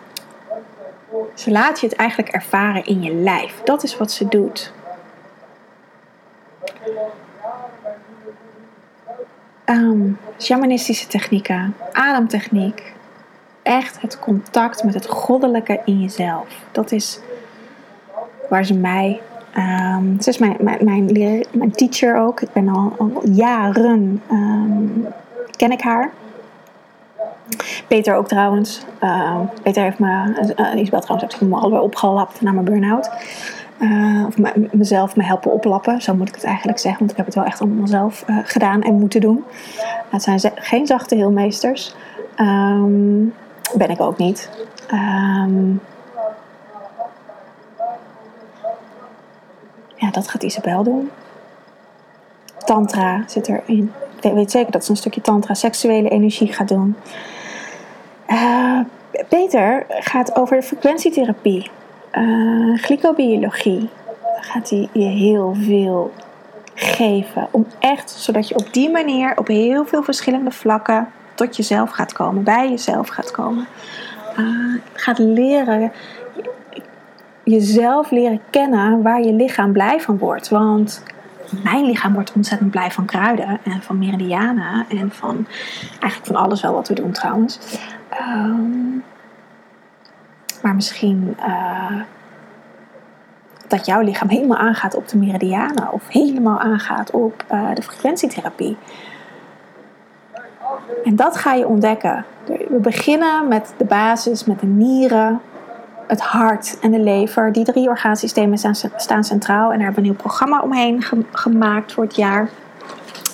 ze 1.33 1.51
laat 1.51 1.79
je 1.79 1.87
het 1.87 1.95
eigenlijk 1.95 2.29
ervaren 2.29 2.85
in 2.85 3.01
je 3.01 3.13
lijf. 3.13 3.61
Dat 3.63 3.83
is 3.83 3.97
wat 3.97 4.11
ze 4.11 4.27
doet. 4.27 4.73
Um, 9.65 10.19
shamanistische 10.39 11.07
technieken, 11.07 11.75
ademtechniek, 11.91 12.93
echt 13.61 14.01
het 14.01 14.19
contact 14.19 14.83
met 14.83 14.93
het 14.93 15.05
goddelijke 15.05 15.81
in 15.85 16.01
jezelf. 16.01 16.47
Dat 16.71 16.91
is 16.91 17.19
waar 18.49 18.65
ze 18.65 18.73
mij. 18.73 19.21
Um, 19.57 20.21
ze 20.21 20.29
is 20.29 20.37
mijn, 20.37 20.55
mijn, 20.59 20.85
mijn, 20.85 21.45
mijn, 21.51 21.71
teacher 21.71 22.17
ook. 22.17 22.41
Ik 22.41 22.53
ben 22.53 22.69
al, 22.69 22.95
al 22.97 23.21
jaren. 23.29 24.21
Um, 24.31 25.07
ken 25.55 25.71
ik 25.71 25.81
haar. 25.81 26.11
Peter 27.87 28.15
ook 28.15 28.27
trouwens. 28.27 28.85
Uh, 29.03 29.39
Peter 29.63 29.83
heeft 29.83 29.99
me. 29.99 30.53
Uh, 30.57 30.81
Isabel 30.81 30.99
trouwens 30.99 31.33
heeft 31.33 31.51
me 31.51 31.55
alweer 31.55 31.81
opgelapt 31.81 32.41
na 32.41 32.51
mijn 32.51 32.65
burn-out. 32.65 33.09
Uh, 33.79 34.25
of 34.27 34.35
mezelf 34.71 35.15
me 35.15 35.23
helpen 35.23 35.51
oplappen, 35.51 36.01
zo 36.01 36.15
moet 36.15 36.27
ik 36.27 36.35
het 36.35 36.43
eigenlijk 36.43 36.79
zeggen, 36.79 36.99
want 36.99 37.11
ik 37.11 37.17
heb 37.17 37.25
het 37.25 37.35
wel 37.35 37.43
echt 37.43 37.61
allemaal 37.61 37.87
zelf 37.87 38.25
gedaan 38.43 38.81
en 38.81 38.93
moeten 38.93 39.21
doen. 39.21 39.43
Het 40.09 40.23
zijn 40.23 40.39
geen 40.55 40.87
zachte 40.87 41.15
heelmeesters. 41.15 41.95
Um, 42.39 43.33
ben 43.77 43.89
ik 43.89 44.01
ook 44.01 44.17
niet. 44.17 44.49
Um, 44.93 45.81
ja, 49.95 50.11
dat 50.11 50.27
gaat 50.27 50.43
Isabel 50.43 50.83
doen. 50.83 51.09
Tantra 52.57 53.23
zit 53.27 53.47
erin. 53.47 53.91
Ik 54.21 54.33
weet 54.33 54.51
zeker 54.51 54.71
dat 54.71 54.85
ze 54.85 54.91
een 54.91 54.97
stukje 54.97 55.21
tantra, 55.21 55.53
seksuele 55.53 56.09
energie 56.09 56.53
gaat 56.53 56.67
doen. 56.67 56.95
Peter 59.29 59.85
gaat 59.89 60.35
over 60.35 60.61
frequentietherapie, 60.61 61.71
uh, 62.13 62.77
glycobiologie. 62.77 63.89
Gaat 64.39 64.69
hij 64.69 64.89
je 64.91 65.05
heel 65.05 65.55
veel 65.59 66.13
geven. 66.75 67.47
Om 67.51 67.67
echt, 67.79 68.09
zodat 68.09 68.47
je 68.47 68.55
op 68.55 68.73
die 68.73 68.89
manier 68.89 69.37
op 69.37 69.47
heel 69.47 69.85
veel 69.85 70.03
verschillende 70.03 70.51
vlakken 70.51 71.07
tot 71.33 71.55
jezelf 71.55 71.89
gaat 71.89 72.13
komen, 72.13 72.43
bij 72.43 72.69
jezelf 72.69 73.07
gaat 73.07 73.31
komen. 73.31 73.67
Uh, 74.39 74.81
gaat 74.93 75.19
leren, 75.19 75.91
jezelf 77.43 78.11
leren 78.11 78.41
kennen 78.49 79.01
waar 79.01 79.21
je 79.21 79.33
lichaam 79.33 79.71
blij 79.71 80.01
van 80.01 80.17
wordt. 80.17 80.49
Want 80.49 81.03
mijn 81.63 81.85
lichaam 81.85 82.13
wordt 82.13 82.33
ontzettend 82.35 82.71
blij 82.71 82.91
van 82.91 83.05
kruiden 83.05 83.59
en 83.63 83.81
van 83.81 83.97
meridianen 83.97 84.85
en 84.89 85.11
van 85.11 85.47
eigenlijk 85.99 86.25
van 86.25 86.35
alles 86.35 86.61
wel 86.61 86.73
wat 86.73 86.87
we 86.87 86.93
doen 86.93 87.11
trouwens. 87.11 87.59
Um, 88.21 89.03
maar 90.61 90.75
misschien 90.75 91.37
uh, 91.39 92.01
dat 93.67 93.85
jouw 93.85 94.01
lichaam 94.01 94.29
helemaal 94.29 94.57
aangaat 94.57 94.95
op 94.95 95.07
de 95.07 95.17
meridianen 95.17 95.91
of 95.91 96.07
helemaal 96.07 96.59
aangaat 96.59 97.11
op 97.11 97.43
uh, 97.51 97.73
de 97.73 97.81
frequentietherapie. 97.81 98.77
En 101.03 101.15
dat 101.15 101.37
ga 101.37 101.53
je 101.53 101.67
ontdekken. 101.67 102.25
We 102.45 102.79
beginnen 102.81 103.47
met 103.47 103.73
de 103.77 103.85
basis, 103.85 104.45
met 104.45 104.59
de 104.59 104.65
nieren, 104.65 105.41
het 106.07 106.21
hart 106.21 106.79
en 106.79 106.91
de 106.91 106.99
lever. 106.99 107.51
Die 107.51 107.63
drie 107.63 107.89
orgaansystemen 107.89 108.57
staan, 108.95 109.23
centraal. 109.23 109.71
En 109.71 109.77
daar 109.77 109.85
hebben 109.85 110.03
we 110.03 110.09
een 110.09 110.15
nieuw 110.15 110.23
programma 110.23 110.61
omheen 110.61 111.03
gemaakt 111.31 111.93
voor 111.93 112.03
het 112.03 112.15
jaar. 112.15 112.49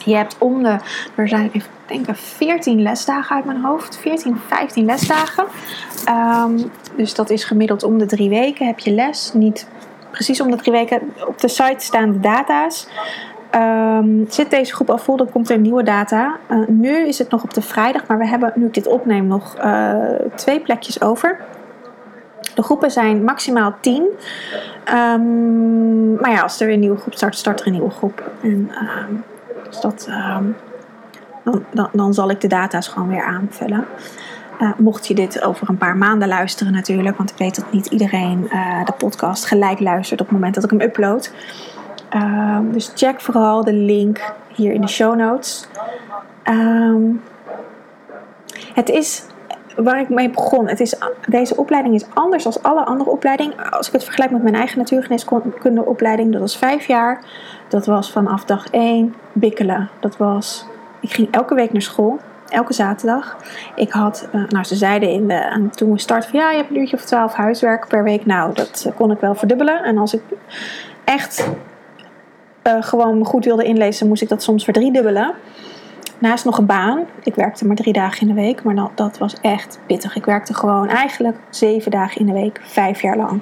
Je 0.06 0.16
hebt 0.16 0.36
om 0.38 0.64
de, 0.64 0.78
er 1.16 1.28
zijn 1.28 1.50
even 1.54 1.70
denken 1.86 2.16
14 2.16 2.82
lesdagen 2.82 3.36
uit 3.36 3.46
mijn 3.46 3.62
hoofd. 3.64 3.98
14, 3.98 4.38
15 4.48 4.86
lesdagen. 4.86 5.46
Um, 6.10 6.72
dus 6.98 7.14
dat 7.14 7.30
is 7.30 7.44
gemiddeld 7.44 7.84
om 7.84 7.98
de 7.98 8.06
drie 8.06 8.30
weken 8.30 8.66
heb 8.66 8.80
je 8.80 8.92
les. 8.92 9.32
Niet 9.34 9.68
precies 10.12 10.42
om 10.42 10.52
de 10.52 10.58
drie 10.58 10.74
weken. 10.74 11.14
Op 11.28 11.40
de 11.40 11.48
site 11.48 11.86
staan 11.86 12.12
de 12.12 12.20
data's. 12.20 12.88
Um, 13.56 14.26
zit 14.30 14.50
deze 14.50 14.74
groep 14.74 14.90
al 14.90 14.98
vol, 14.98 15.18
dan 15.18 15.30
komt 15.30 15.50
er 15.50 15.58
nieuwe 15.58 15.84
data. 15.84 16.38
Uh, 16.52 16.68
nu 16.68 17.08
is 17.08 17.18
het 17.18 17.30
nog 17.30 17.44
op 17.44 17.54
de 17.54 17.62
vrijdag, 17.62 18.08
maar 18.08 18.18
we 18.18 18.28
hebben, 18.28 18.54
nu 18.56 18.66
ik 18.66 18.74
dit 18.74 18.88
opneem, 18.88 19.28
nog 19.28 19.58
uh, 19.58 19.96
twee 20.36 20.60
plekjes 20.60 21.02
over. 21.02 21.40
De 22.56 22.64
groepen 22.64 22.92
zijn 22.92 23.24
maximaal 23.24 23.76
10. 23.82 24.04
Um, 24.94 26.16
maar 26.16 26.32
ja, 26.32 26.42
als 26.42 26.60
er 26.60 26.66
weer 26.66 26.76
een 26.76 26.82
nieuwe 26.82 26.98
groep 26.98 27.14
start, 27.14 27.36
start 27.36 27.60
er 27.60 27.66
een 27.66 27.72
nieuwe 27.72 27.90
groep. 27.90 28.32
En 28.42 28.50
um, 28.50 29.24
dus 29.68 29.82
dat, 29.82 30.10
dan, 31.74 31.90
dan, 31.92 32.14
zal 32.14 32.30
ik 32.30 32.42
de 32.42 32.48
data's 32.48 32.88
gewoon 32.88 33.08
weer 33.08 33.24
aanvullen. 33.24 33.86
Uh, 34.62 34.72
mocht 34.78 35.08
je 35.08 35.14
dit 35.14 35.44
over 35.44 35.70
een 35.70 35.78
paar 35.78 35.98
maanden 35.98 36.28
luisteren 36.28 36.74
natuurlijk, 36.74 37.18
want 37.18 37.30
ik 37.30 37.38
weet 37.38 37.56
dat 37.56 37.72
niet 37.72 37.86
iedereen 37.86 38.44
uh, 38.44 38.86
de 38.86 38.94
podcast 38.98 39.46
gelijk 39.46 39.80
luistert 39.80 40.22
op 40.22 40.26
het 40.28 40.36
moment 40.36 40.56
dat 40.56 40.64
ik 40.64 40.70
hem 40.70 40.82
upload. 40.82 41.34
Um, 42.16 42.72
dus 42.72 42.92
check 42.96 43.22
vooral 43.22 43.64
de 43.64 43.74
link 43.74 44.34
hier 44.56 44.74
in 44.74 44.82
de 44.82 44.88
show 44.88 45.16
notes. 45.16 45.68
Um, 46.50 47.22
het 48.74 48.90
is 48.90 49.24
waar 49.76 50.00
ik 50.00 50.10
mee 50.10 50.30
begon. 50.30 50.68
Het 50.68 50.80
is, 50.80 50.96
deze 51.28 51.58
opleiding 51.58 51.96
is 51.96 52.06
anders 52.14 52.44
dan 52.44 52.54
alle 52.62 52.84
andere 52.84 53.10
opleidingen. 53.10 53.72
Als 53.72 53.88
ik 53.88 53.94
het 53.94 54.04
vergelijk 54.04 54.32
met 54.32 54.44
mijn 54.44 54.56
eigen 54.56 54.78
natuurgeneeskundeopleiding, 54.78 56.32
dat 56.32 56.42
was 56.42 56.58
vijf 56.58 56.88
jaar. 56.88 57.24
Dat 57.68 57.86
was 57.86 58.12
vanaf 58.12 58.46
dag 58.46 58.68
één 58.68 59.16
bikkelen. 59.32 59.90
Dat 60.00 60.18
was, 60.18 60.66
ik 61.00 61.14
ging 61.14 61.28
elke 61.32 61.56
week 61.56 61.72
naar 61.72 61.82
school. 61.82 62.20
Elke 62.52 62.74
zaterdag. 62.74 63.38
Ik 63.76 63.92
had, 63.92 64.28
uh, 64.34 64.48
nou 64.48 64.64
ze 64.64 64.76
zeiden 64.76 65.10
in 65.10 65.28
de, 65.28 65.70
toen 65.72 65.92
we 65.92 66.00
starten 66.00 66.30
van 66.30 66.40
ja, 66.40 66.52
je 66.52 66.58
hebt 66.58 66.70
een 66.70 66.78
uurtje 66.78 66.96
of 66.96 67.06
twaalf 67.06 67.34
huiswerk 67.34 67.88
per 67.88 68.04
week. 68.04 68.26
Nou, 68.26 68.54
dat 68.54 68.84
uh, 68.88 68.96
kon 68.96 69.12
ik 69.12 69.20
wel 69.20 69.36
verdubbelen. 69.36 69.84
En 69.84 69.98
als 69.98 70.14
ik 70.14 70.22
echt 71.04 71.50
uh, 72.64 72.74
gewoon 72.80 73.26
goed 73.26 73.46
wilde 73.46 73.64
inlezen, 73.64 74.08
moest 74.08 74.22
ik 74.22 74.30
dat 74.30 74.44
soms 74.44 74.64
verdriedubbelen. 74.64 75.34
Naast 76.18 76.46
nog 76.46 76.58
een 76.58 76.66
baan. 76.66 77.06
Ik 77.24 77.36
werkte 77.36 77.68
maar 77.68 77.76
drie 77.76 77.94
dagen 77.94 78.22
in 78.22 78.28
de 78.28 78.42
week, 78.42 78.64
maar 78.64 78.76
dat 78.96 79.18
was 79.18 79.36
echt 79.42 79.80
pittig. 79.86 80.16
Ik 80.16 80.26
werkte 80.26 80.54
gewoon 80.54 80.88
eigenlijk 80.88 81.38
zeven 81.50 81.92
dagen 81.92 82.20
in 82.20 82.26
de 82.26 82.34
week, 82.34 82.60
vijf 82.64 83.02
jaar 83.02 83.18
lang. 83.18 83.42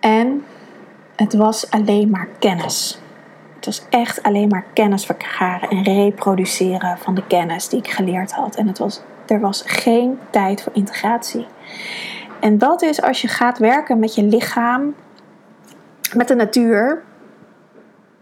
En 0.00 0.44
het 1.16 1.34
was 1.34 1.70
alleen 1.70 2.10
maar 2.10 2.28
kennis. 2.38 3.00
Het 3.58 3.66
was 3.66 3.82
echt 3.90 4.22
alleen 4.22 4.48
maar 4.48 4.64
kennis 4.72 5.06
vergaren 5.06 5.68
en 5.68 5.82
reproduceren 5.82 6.98
van 6.98 7.14
de 7.14 7.26
kennis 7.26 7.68
die 7.68 7.78
ik 7.78 7.90
geleerd 7.90 8.32
had. 8.32 8.56
En 8.56 8.66
het 8.66 8.78
was, 8.78 9.00
er 9.26 9.40
was 9.40 9.62
geen 9.66 10.18
tijd 10.30 10.62
voor 10.62 10.72
integratie. 10.74 11.46
En 12.40 12.58
dat 12.58 12.82
is 12.82 13.02
als 13.02 13.20
je 13.20 13.28
gaat 13.28 13.58
werken 13.58 13.98
met 13.98 14.14
je 14.14 14.22
lichaam, 14.22 14.94
met 16.14 16.28
de 16.28 16.34
natuur, 16.34 17.02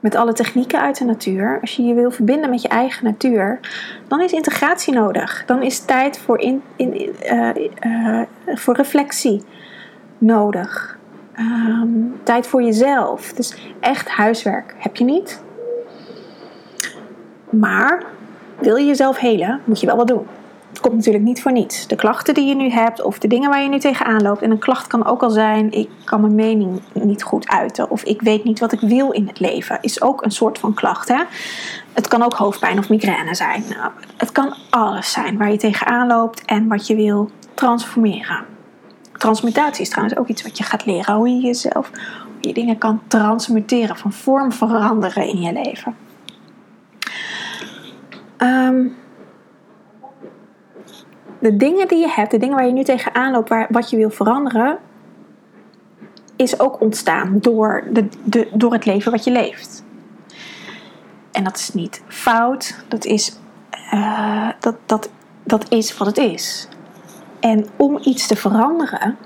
met 0.00 0.14
alle 0.14 0.32
technieken 0.32 0.80
uit 0.80 0.98
de 0.98 1.04
natuur, 1.04 1.58
als 1.60 1.76
je 1.76 1.82
je 1.82 1.94
wil 1.94 2.10
verbinden 2.10 2.50
met 2.50 2.62
je 2.62 2.68
eigen 2.68 3.04
natuur, 3.04 3.60
dan 4.08 4.20
is 4.20 4.32
integratie 4.32 4.94
nodig. 4.94 5.42
Dan 5.46 5.62
is 5.62 5.78
tijd 5.78 6.18
voor, 6.18 6.38
in, 6.38 6.62
uh, 6.76 7.50
uh, 7.86 8.22
voor 8.46 8.76
reflectie 8.76 9.42
nodig. 10.18 10.95
Um, 11.38 12.20
tijd 12.22 12.46
voor 12.46 12.62
jezelf. 12.62 13.32
Dus 13.32 13.56
echt 13.80 14.08
huiswerk 14.08 14.74
heb 14.78 14.96
je 14.96 15.04
niet. 15.04 15.42
Maar 17.50 18.04
wil 18.58 18.76
je 18.76 18.86
jezelf 18.86 19.18
helen, 19.18 19.60
moet 19.64 19.80
je 19.80 19.86
wel 19.86 19.96
wat 19.96 20.08
doen. 20.08 20.26
Het 20.68 20.80
komt 20.80 20.94
natuurlijk 20.94 21.24
niet 21.24 21.42
voor 21.42 21.52
niets. 21.52 21.86
De 21.86 21.96
klachten 21.96 22.34
die 22.34 22.46
je 22.46 22.54
nu 22.54 22.70
hebt 22.70 23.02
of 23.02 23.18
de 23.18 23.28
dingen 23.28 23.50
waar 23.50 23.62
je 23.62 23.68
nu 23.68 23.78
tegenaan 23.78 24.22
loopt. 24.22 24.42
En 24.42 24.50
een 24.50 24.58
klacht 24.58 24.86
kan 24.86 25.06
ook 25.06 25.22
al 25.22 25.30
zijn: 25.30 25.72
ik 25.72 25.88
kan 26.04 26.20
mijn 26.20 26.34
mening 26.34 26.80
niet 26.92 27.22
goed 27.22 27.48
uiten. 27.48 27.90
Of 27.90 28.02
ik 28.02 28.22
weet 28.22 28.44
niet 28.44 28.60
wat 28.60 28.72
ik 28.72 28.80
wil 28.80 29.10
in 29.10 29.26
het 29.26 29.40
leven. 29.40 29.78
Is 29.80 30.02
ook 30.02 30.24
een 30.24 30.30
soort 30.30 30.58
van 30.58 30.74
klacht. 30.74 31.08
Hè? 31.08 31.22
Het 31.92 32.08
kan 32.08 32.22
ook 32.22 32.34
hoofdpijn 32.34 32.78
of 32.78 32.88
migraine 32.88 33.34
zijn. 33.34 33.64
Nou, 33.68 33.90
het 34.16 34.32
kan 34.32 34.54
alles 34.70 35.12
zijn 35.12 35.38
waar 35.38 35.50
je 35.50 35.56
tegenaan 35.56 36.06
loopt 36.06 36.44
en 36.44 36.68
wat 36.68 36.86
je 36.86 36.96
wil 36.96 37.30
transformeren. 37.54 38.55
Transmutatie 39.18 39.82
is 39.82 39.88
trouwens 39.88 40.18
ook 40.18 40.28
iets 40.28 40.42
wat 40.42 40.58
je 40.58 40.64
gaat 40.64 40.86
leren. 40.86 41.14
Hoe 41.14 41.28
je 41.28 41.40
jezelf, 41.40 41.90
je 42.40 42.52
dingen 42.52 42.78
kan 42.78 43.02
transmuteren, 43.06 43.96
van 43.96 44.12
vorm 44.12 44.52
veranderen 44.52 45.28
in 45.28 45.40
je 45.40 45.52
leven. 45.52 45.96
Um, 48.38 48.96
de 51.38 51.56
dingen 51.56 51.88
die 51.88 51.98
je 51.98 52.08
hebt, 52.08 52.30
de 52.30 52.38
dingen 52.38 52.56
waar 52.56 52.66
je 52.66 52.72
nu 52.72 52.84
tegenaan 52.84 53.32
loopt, 53.32 53.48
waar, 53.48 53.66
wat 53.70 53.90
je 53.90 53.96
wil 53.96 54.10
veranderen, 54.10 54.78
is 56.36 56.60
ook 56.60 56.80
ontstaan 56.80 57.38
door, 57.40 57.84
de, 57.92 58.08
de, 58.24 58.48
door 58.52 58.72
het 58.72 58.86
leven 58.86 59.12
wat 59.12 59.24
je 59.24 59.30
leeft. 59.30 59.84
En 61.32 61.44
dat 61.44 61.56
is 61.56 61.74
niet 61.74 62.02
fout, 62.06 62.84
dat 62.88 63.04
is, 63.04 63.38
uh, 63.94 64.48
dat, 64.60 64.76
dat, 64.86 65.10
dat 65.42 65.70
is 65.70 65.98
wat 65.98 66.06
het 66.06 66.18
is. 66.18 66.68
En 67.46 67.66
om 67.76 67.98
iets 68.02 68.26
te 68.26 68.36
veranderen, 68.36 69.16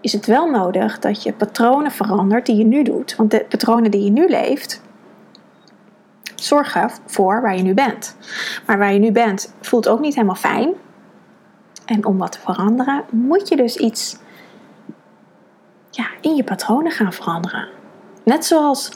is 0.00 0.12
het 0.12 0.26
wel 0.26 0.50
nodig 0.50 0.98
dat 0.98 1.22
je 1.22 1.32
patronen 1.32 1.90
verandert 1.90 2.46
die 2.46 2.56
je 2.56 2.64
nu 2.64 2.82
doet. 2.82 3.16
Want 3.16 3.30
de 3.30 3.44
patronen 3.48 3.90
die 3.90 4.04
je 4.04 4.10
nu 4.10 4.28
leeft, 4.28 4.82
zorgen 6.34 6.90
voor 7.06 7.40
waar 7.40 7.56
je 7.56 7.62
nu 7.62 7.74
bent. 7.74 8.16
Maar 8.66 8.78
waar 8.78 8.92
je 8.92 8.98
nu 8.98 9.12
bent 9.12 9.54
voelt 9.60 9.88
ook 9.88 10.00
niet 10.00 10.14
helemaal 10.14 10.34
fijn. 10.34 10.72
En 11.84 12.04
om 12.04 12.18
wat 12.18 12.32
te 12.32 12.40
veranderen, 12.40 13.04
moet 13.10 13.48
je 13.48 13.56
dus 13.56 13.76
iets 13.76 14.16
ja, 15.90 16.06
in 16.20 16.34
je 16.34 16.44
patronen 16.44 16.92
gaan 16.92 17.12
veranderen. 17.12 17.68
Net 18.24 18.44
zoals 18.44 18.92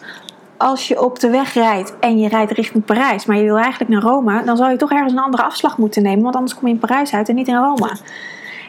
als 0.59 0.89
je 0.89 1.03
op 1.03 1.19
de 1.19 1.31
weg 1.31 1.55
rijdt 1.55 1.99
en 1.99 2.19
je 2.19 2.29
rijdt 2.29 2.53
richting 2.53 2.85
Parijs, 2.85 3.27
maar 3.27 3.37
je 3.37 3.45
wil 3.45 3.59
eigenlijk 3.59 3.91
naar 3.91 4.03
Rome, 4.03 4.45
dan 4.45 4.57
zal 4.57 4.71
je 4.71 4.77
toch 4.77 4.93
ergens 4.93 5.13
een 5.13 5.19
andere 5.19 5.43
afslag 5.43 5.79
moeten 5.79 6.03
nemen, 6.03 6.23
want 6.23 6.35
anders 6.35 6.55
kom 6.55 6.69
je 6.69 6.75
in 6.75 6.81
Parijs 6.81 7.13
uit 7.13 7.29
en 7.29 7.35
niet 7.35 7.49
in 7.49 7.57
Rome. 7.57 7.97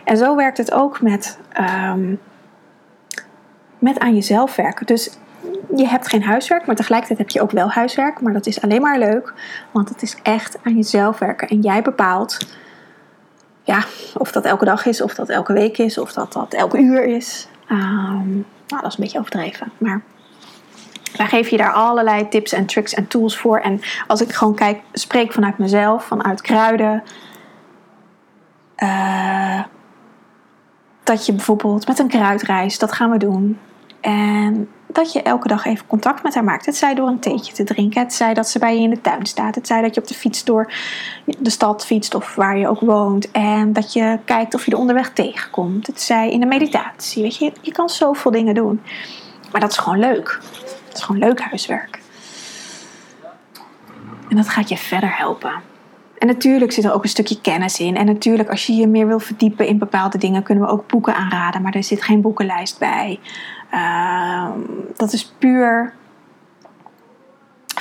En 0.03 0.17
zo 0.17 0.35
werkt 0.35 0.57
het 0.57 0.73
ook 0.73 1.01
met, 1.01 1.39
ehm, 1.51 2.15
met 3.79 3.99
aan 3.99 4.13
jezelf 4.13 4.55
werken. 4.55 4.85
Dus 4.85 5.17
je 5.75 5.87
hebt 5.87 6.07
geen 6.07 6.23
huiswerk, 6.23 6.65
maar 6.65 6.75
tegelijkertijd 6.75 7.19
heb 7.19 7.29
je 7.29 7.41
ook 7.41 7.51
wel 7.51 7.69
huiswerk. 7.69 8.21
Maar 8.21 8.33
dat 8.33 8.45
is 8.45 8.61
alleen 8.61 8.81
maar 8.81 8.99
leuk, 8.99 9.33
want 9.71 9.89
het 9.89 10.01
is 10.01 10.17
echt 10.23 10.57
aan 10.63 10.75
jezelf 10.75 11.19
werken. 11.19 11.47
En 11.47 11.61
jij 11.61 11.81
bepaalt 11.81 12.37
ja, 13.63 13.83
of 14.17 14.31
dat 14.31 14.45
elke 14.45 14.65
dag 14.65 14.85
is, 14.85 15.01
of 15.01 15.13
dat 15.13 15.29
elke 15.29 15.53
week 15.53 15.77
is, 15.77 15.97
of 15.97 16.13
dat 16.13 16.33
dat 16.33 16.53
elke 16.53 16.79
uur 16.79 17.03
is. 17.03 17.47
Um, 17.71 18.45
nou, 18.67 18.81
dat 18.81 18.85
is 18.85 18.97
een 18.97 19.03
beetje 19.03 19.19
overdreven. 19.19 19.71
Maar 19.77 20.01
wij 21.11 21.27
geven 21.27 21.51
je 21.51 21.57
daar 21.57 21.73
allerlei 21.73 22.27
tips 22.27 22.51
en 22.51 22.65
tricks 22.65 22.93
en 22.93 23.07
tools 23.07 23.37
voor. 23.37 23.59
En 23.59 23.81
als 24.07 24.21
ik 24.21 24.33
gewoon 24.33 24.55
kijk, 24.55 24.81
spreek 24.91 25.33
vanuit 25.33 25.57
mezelf, 25.57 26.03
vanuit 26.03 26.41
kruiden. 26.41 27.03
Uh, 28.77 29.63
dat 31.03 31.25
je 31.25 31.33
bijvoorbeeld 31.33 31.87
met 31.87 31.99
een 31.99 32.07
kruidreis, 32.07 32.79
dat 32.79 32.91
gaan 32.91 33.11
we 33.11 33.17
doen. 33.17 33.59
En 34.01 34.69
dat 34.87 35.13
je 35.13 35.21
elke 35.21 35.47
dag 35.47 35.65
even 35.65 35.87
contact 35.87 36.23
met 36.23 36.33
haar 36.33 36.43
maakt. 36.43 36.65
Het 36.65 36.75
zij 36.75 36.95
door 36.95 37.07
een 37.07 37.19
theetje 37.19 37.53
te 37.53 37.63
drinken. 37.63 38.01
Het 38.01 38.13
zij 38.13 38.33
dat 38.33 38.49
ze 38.49 38.59
bij 38.59 38.75
je 38.75 38.81
in 38.81 38.89
de 38.89 39.01
tuin 39.01 39.25
staat. 39.25 39.55
Het 39.55 39.67
zij 39.67 39.81
dat 39.81 39.95
je 39.95 40.01
op 40.01 40.07
de 40.07 40.13
fiets 40.13 40.43
door 40.43 40.73
de 41.37 41.49
stad 41.49 41.85
fietst 41.85 42.15
of 42.15 42.35
waar 42.35 42.57
je 42.57 42.67
ook 42.67 42.79
woont. 42.79 43.31
En 43.31 43.73
dat 43.73 43.93
je 43.93 44.19
kijkt 44.25 44.53
of 44.53 44.65
je 44.65 44.71
er 44.71 44.77
onderweg 44.77 45.09
tegenkomt. 45.09 45.87
Het 45.87 46.01
zij 46.01 46.31
in 46.31 46.39
de 46.39 46.45
meditatie. 46.45 47.23
Weet 47.23 47.37
je, 47.37 47.51
je 47.61 47.71
kan 47.71 47.89
zoveel 47.89 48.31
dingen 48.31 48.55
doen. 48.55 48.81
Maar 49.51 49.61
dat 49.61 49.71
is 49.71 49.77
gewoon 49.77 49.99
leuk. 49.99 50.39
Gewoon 51.03 51.21
leuk 51.21 51.41
huiswerk. 51.41 51.99
En 54.29 54.35
dat 54.35 54.49
gaat 54.49 54.69
je 54.69 54.77
verder 54.77 55.17
helpen. 55.17 55.51
En 56.17 56.27
natuurlijk 56.27 56.71
zit 56.71 56.83
er 56.83 56.93
ook 56.93 57.03
een 57.03 57.09
stukje 57.09 57.41
kennis 57.41 57.79
in. 57.79 57.95
En 57.95 58.05
natuurlijk, 58.05 58.49
als 58.49 58.65
je 58.65 58.73
je 58.73 58.87
meer 58.87 59.07
wil 59.07 59.19
verdiepen 59.19 59.67
in 59.67 59.77
bepaalde 59.77 60.17
dingen, 60.17 60.43
kunnen 60.43 60.63
we 60.63 60.69
ook 60.69 60.87
boeken 60.87 61.15
aanraden. 61.15 61.61
Maar 61.61 61.73
er 61.73 61.83
zit 61.83 62.03
geen 62.03 62.21
boekenlijst 62.21 62.79
bij. 62.79 63.19
Uh, 63.73 64.49
dat 64.95 65.13
is 65.13 65.33
puur 65.37 65.93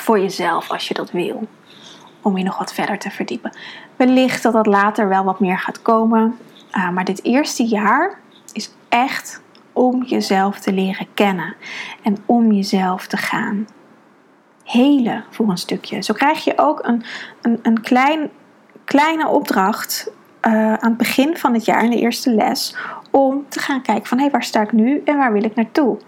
voor 0.01 0.19
jezelf 0.19 0.71
als 0.71 0.89
je 0.89 0.95
dat 0.95 1.11
wil. 1.11 1.49
Om 2.23 2.37
je 2.37 2.45
nog 2.45 2.59
wat 2.59 2.75
verder 2.75 2.99
te 2.99 3.11
verdiepen. 3.11 3.57
Wellicht 3.97 4.43
dat 4.43 4.53
dat 4.53 4.67
later 4.67 5.09
wel 5.09 5.25
wat 5.25 5.41
meer 5.41 5.59
gaat 5.59 5.83
komen. 5.83 6.39
Uh, 6.73 6.91
maar 6.91 7.05
dit 7.05 7.25
eerste 7.25 7.63
jaar 7.63 8.19
is 8.53 8.71
echt 8.89 9.43
om 9.77 10.03
jezelf 10.03 10.59
te 10.59 10.73
leren 10.73 11.07
kennen. 11.15 11.55
En 12.03 12.17
om 12.27 12.53
jezelf 12.53 13.07
te 13.07 13.17
gaan 13.17 13.67
helen 14.65 15.25
voor 15.31 15.49
een 15.49 15.59
stukje. 15.59 16.03
Zo 16.03 16.15
krijg 16.15 16.45
je 16.45 16.53
ook 16.57 16.87
een, 16.87 17.05
een, 17.43 17.59
een 17.63 17.81
klein, 17.81 18.31
kleine 18.85 19.29
opdracht 19.29 20.11
uh, 20.43 20.53
aan 20.73 20.89
het 20.89 20.97
begin 20.97 21.37
van 21.37 21.55
het 21.55 21.65
jaar, 21.65 21.85
in 21.85 21.91
de 21.91 22.01
eerste 22.01 22.35
les, 22.35 22.77
om 23.11 23.45
te 23.49 23.61
gaan 23.61 23.83
kijken 23.83 24.07
van 24.07 24.17
hé, 24.17 24.23
hey, 24.23 24.33
waar 24.33 24.43
sta 24.43 24.63
ik 24.63 24.73
nu 24.73 25.03
en 25.05 25.17
waar 25.17 25.33
wil 25.33 25.45
ik 25.45 25.55
naartoe? 25.55 25.99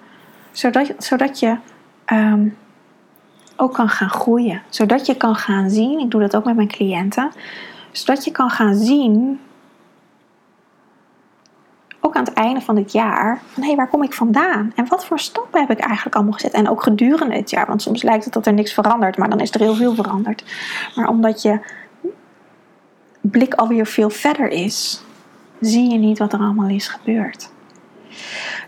Zodat, 0.52 0.94
zodat 0.98 1.38
je 1.38 1.56
um, 2.12 2.56
ook 3.56 3.74
kan 3.74 3.88
gaan 3.88 4.10
groeien. 4.10 4.62
Zodat 4.68 5.06
je 5.06 5.16
kan 5.16 5.34
gaan 5.34 5.70
zien, 5.70 5.98
ik 5.98 6.10
doe 6.10 6.20
dat 6.20 6.36
ook 6.36 6.44
met 6.44 6.56
mijn 6.56 6.68
cliënten, 6.68 7.30
zodat 7.92 8.24
je 8.24 8.30
kan 8.30 8.50
gaan 8.50 8.74
zien, 8.74 9.40
ook 12.08 12.16
aan 12.16 12.24
het 12.24 12.32
einde 12.32 12.60
van 12.60 12.74
dit 12.74 12.92
jaar, 12.92 13.40
van 13.46 13.62
hé, 13.62 13.68
hey, 13.68 13.76
waar 13.76 13.88
kom 13.88 14.02
ik 14.02 14.14
vandaan? 14.14 14.72
En 14.74 14.88
wat 14.88 15.04
voor 15.04 15.18
stappen 15.18 15.60
heb 15.60 15.70
ik 15.70 15.78
eigenlijk 15.78 16.14
allemaal 16.14 16.32
gezet? 16.32 16.52
En 16.52 16.68
ook 16.68 16.82
gedurende 16.82 17.36
het 17.36 17.50
jaar, 17.50 17.66
want 17.66 17.82
soms 17.82 18.02
lijkt 18.02 18.24
het 18.24 18.32
dat 18.32 18.46
er 18.46 18.52
niks 18.52 18.72
verandert, 18.72 19.16
maar 19.16 19.30
dan 19.30 19.40
is 19.40 19.54
er 19.54 19.60
heel 19.60 19.74
veel 19.74 19.94
veranderd. 19.94 20.44
Maar 20.94 21.08
omdat 21.08 21.42
je 21.42 21.60
blik 23.20 23.54
alweer 23.54 23.86
veel 23.86 24.10
verder 24.10 24.48
is, 24.48 25.02
zie 25.60 25.90
je 25.90 25.98
niet 25.98 26.18
wat 26.18 26.32
er 26.32 26.38
allemaal 26.38 26.68
is 26.68 26.88
gebeurd. 26.88 27.50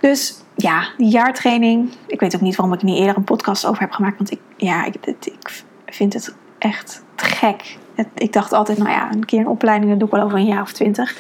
Dus 0.01 0.43
ja, 0.55 0.89
die 0.97 1.11
jaartraining. 1.11 1.93
Ik 2.07 2.21
weet 2.21 2.35
ook 2.35 2.41
niet 2.41 2.57
waarom 2.57 2.75
ik 2.75 2.83
niet 2.83 2.99
eerder 2.99 3.17
een 3.17 3.25
podcast 3.25 3.67
over 3.67 3.83
heb 3.83 3.93
gemaakt. 3.93 4.17
Want 4.17 4.31
ik, 4.31 4.41
ja, 4.57 4.85
ik, 4.85 5.65
vind 5.87 6.13
het 6.13 6.35
echt 6.59 7.03
gek. 7.17 7.79
ik 8.15 8.33
dacht 8.33 8.53
altijd, 8.53 8.79
nou 8.79 8.91
ja, 8.91 9.13
een 9.13 9.25
keer 9.25 9.41
een 9.41 9.49
opleiding, 9.49 9.91
dat 9.91 9.99
doe 9.99 10.09
ik 10.09 10.15
wel 10.15 10.25
over 10.25 10.39
een 10.39 10.47
jaar 10.47 10.63
of 10.63 10.73
twintig. 10.73 11.17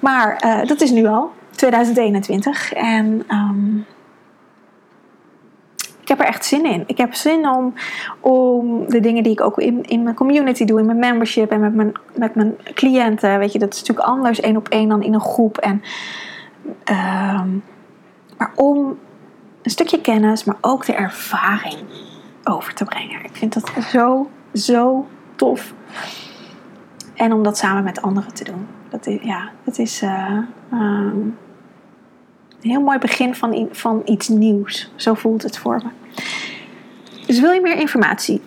Maar 0.00 0.42
uh, 0.44 0.66
dat 0.66 0.80
is 0.80 0.90
nu 0.90 1.06
al, 1.06 1.32
2021. 1.56 2.72
En 2.72 3.24
um, 3.30 3.86
ik 6.06 6.12
heb 6.12 6.20
er 6.20 6.26
echt 6.26 6.44
zin 6.44 6.64
in. 6.64 6.84
Ik 6.86 6.98
heb 6.98 7.14
zin 7.14 7.48
om, 7.48 7.74
om 8.20 8.88
de 8.88 9.00
dingen 9.00 9.22
die 9.22 9.32
ik 9.32 9.40
ook 9.40 9.58
in, 9.58 9.82
in 9.82 10.02
mijn 10.02 10.14
community 10.14 10.64
doe, 10.64 10.78
in 10.78 10.86
mijn 10.86 10.98
membership 10.98 11.50
en 11.50 11.60
met 11.60 11.74
mijn, 11.74 11.92
met 12.14 12.34
mijn 12.34 12.56
cliënten. 12.74 13.38
Weet 13.38 13.52
je, 13.52 13.58
dat 13.58 13.74
is 13.74 13.80
natuurlijk 13.80 14.08
anders 14.08 14.40
één 14.40 14.56
op 14.56 14.68
één 14.68 14.88
dan 14.88 15.02
in 15.02 15.14
een 15.14 15.20
groep. 15.20 15.58
En, 15.58 15.82
um, 16.90 17.62
maar 18.38 18.52
om 18.54 18.98
een 19.62 19.70
stukje 19.70 20.00
kennis, 20.00 20.44
maar 20.44 20.56
ook 20.60 20.86
de 20.86 20.94
ervaring 20.94 21.78
over 22.44 22.74
te 22.74 22.84
brengen. 22.84 23.24
Ik 23.24 23.36
vind 23.36 23.54
dat 23.54 23.84
zo, 23.84 24.30
zo 24.52 25.06
tof. 25.36 25.74
En 27.14 27.32
om 27.32 27.42
dat 27.42 27.58
samen 27.58 27.84
met 27.84 28.02
anderen 28.02 28.34
te 28.34 28.44
doen. 28.44 28.66
Dat 28.88 29.06
is, 29.06 29.18
ja, 29.22 29.50
dat 29.64 29.78
is 29.78 30.02
uh, 30.02 30.38
um, 30.72 31.36
een 32.66 32.72
heel 32.72 32.82
mooi 32.82 32.98
begin 32.98 33.34
van, 33.34 33.68
van 33.72 34.02
iets 34.04 34.28
nieuws. 34.28 34.90
Zo 34.96 35.14
voelt 35.14 35.42
het 35.42 35.58
voor 35.58 35.82
me. 35.84 35.90
Dus 37.26 37.40
wil 37.40 37.50
je 37.50 37.60
meer 37.60 37.76
informatie? 37.76 38.42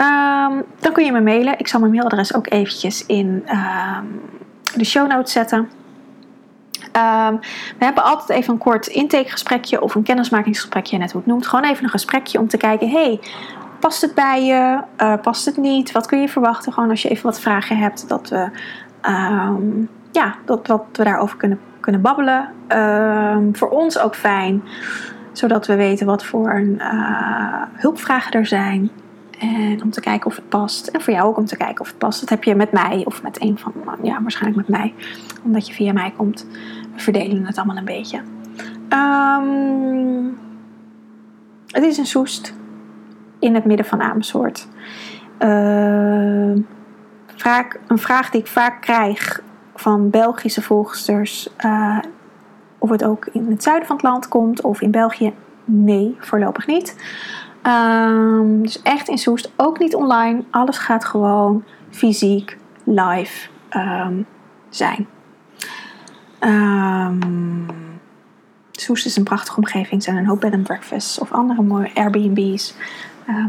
Um, 0.00 0.62
dan 0.78 0.92
kun 0.92 1.04
je 1.04 1.12
me 1.12 1.20
mailen. 1.20 1.58
Ik 1.58 1.68
zal 1.68 1.80
mijn 1.80 1.92
mailadres 1.92 2.34
ook 2.34 2.52
eventjes 2.52 3.06
in 3.06 3.44
um, 3.48 4.20
de 4.74 4.84
show 4.84 5.08
notes 5.08 5.32
zetten. 5.32 5.58
Um, 6.96 7.40
we 7.78 7.84
hebben 7.84 8.04
altijd 8.04 8.38
even 8.38 8.52
een 8.52 8.58
kort 8.58 8.86
intakegesprekje 8.86 9.82
of 9.82 9.94
een 9.94 10.02
kennismakingsgesprekje, 10.02 10.98
net 10.98 11.12
hoe 11.12 11.20
het 11.20 11.30
noemt. 11.30 11.46
Gewoon 11.46 11.64
even 11.64 11.84
een 11.84 11.90
gesprekje 11.90 12.38
om 12.38 12.48
te 12.48 12.56
kijken: 12.56 12.90
hey, 12.90 13.20
past 13.80 14.00
het 14.00 14.14
bij 14.14 14.44
je? 14.44 14.80
Uh, 14.98 15.14
past 15.22 15.44
het 15.44 15.56
niet? 15.56 15.92
Wat 15.92 16.06
kun 16.06 16.20
je 16.20 16.28
verwachten? 16.28 16.72
Gewoon 16.72 16.90
als 16.90 17.02
je 17.02 17.08
even 17.08 17.24
wat 17.24 17.40
vragen 17.40 17.78
hebt, 17.78 18.08
dat 18.08 18.28
we, 18.28 18.50
ja, 20.12 20.36
dat, 20.44 20.66
dat 20.66 20.84
we 20.92 21.04
daarover 21.04 21.36
kunnen 21.36 21.60
kunnen 21.80 22.00
babbelen. 22.00 22.48
Ehm, 22.66 23.52
voor 23.52 23.68
ons 23.68 23.98
ook 23.98 24.14
fijn, 24.14 24.62
zodat 25.32 25.66
we 25.66 25.76
weten 25.76 26.06
wat 26.06 26.24
voor 26.24 26.60
uh, 26.60 27.62
hulpvragen 27.72 28.32
er 28.32 28.46
zijn. 28.46 28.90
En 29.38 29.82
om 29.82 29.90
te 29.90 30.00
kijken 30.00 30.26
of 30.26 30.36
het 30.36 30.48
past. 30.48 30.86
En 30.86 31.00
voor 31.00 31.12
jou 31.12 31.28
ook 31.28 31.36
om 31.36 31.44
te 31.44 31.56
kijken 31.56 31.80
of 31.80 31.86
het 31.86 31.98
past. 31.98 32.20
Dat 32.20 32.28
heb 32.28 32.44
je 32.44 32.54
met 32.54 32.72
mij 32.72 33.02
of 33.04 33.22
met 33.22 33.42
een 33.42 33.58
van, 33.58 33.72
ja, 34.02 34.22
waarschijnlijk 34.22 34.68
met 34.68 34.78
mij. 34.78 34.94
Omdat 35.42 35.66
je 35.66 35.74
via 35.74 35.92
mij 35.92 36.12
komt. 36.16 36.46
We 36.94 37.00
verdelen 37.00 37.46
het 37.46 37.56
allemaal 37.56 37.76
een 37.76 37.84
beetje. 37.84 38.20
Um, 38.92 40.38
het 41.66 41.84
is 41.84 41.98
een 41.98 42.06
Soest 42.06 42.54
in 43.38 43.54
het 43.54 43.64
midden 43.64 43.86
van 43.86 44.00
Amersfoort. 44.00 44.68
Uh, 45.38 46.52
vraag, 47.26 47.66
een 47.86 47.98
vraag 47.98 48.30
die 48.30 48.40
ik 48.40 48.46
vaak 48.46 48.80
krijg 48.80 49.42
van 49.80 50.10
Belgische 50.10 50.62
volgsters 50.62 51.48
uh, 51.64 51.98
of 52.78 52.90
het 52.90 53.04
ook 53.04 53.26
in 53.26 53.50
het 53.50 53.62
zuiden 53.62 53.86
van 53.86 53.96
het 53.96 54.04
land 54.04 54.28
komt 54.28 54.62
of 54.62 54.80
in 54.80 54.90
België. 54.90 55.32
Nee, 55.64 56.16
voorlopig 56.18 56.66
niet. 56.66 56.96
Um, 57.62 58.62
dus 58.62 58.82
echt 58.82 59.08
in 59.08 59.18
Soest, 59.18 59.52
ook 59.56 59.78
niet 59.78 59.94
online. 59.94 60.44
Alles 60.50 60.78
gaat 60.78 61.04
gewoon 61.04 61.64
fysiek, 61.90 62.58
live 62.84 63.48
um, 63.70 64.26
zijn. 64.68 65.06
Um, 66.40 67.66
Soest 68.70 69.06
is 69.06 69.16
een 69.16 69.24
prachtige 69.24 69.56
omgeving. 69.56 69.92
Er 69.92 70.02
zijn 70.02 70.16
een 70.16 70.26
hoop 70.26 70.40
bed 70.40 70.52
and 70.52 70.62
breakfasts 70.62 71.18
of 71.18 71.32
andere 71.32 71.62
mooie 71.62 71.90
Airbnb's. 71.94 72.74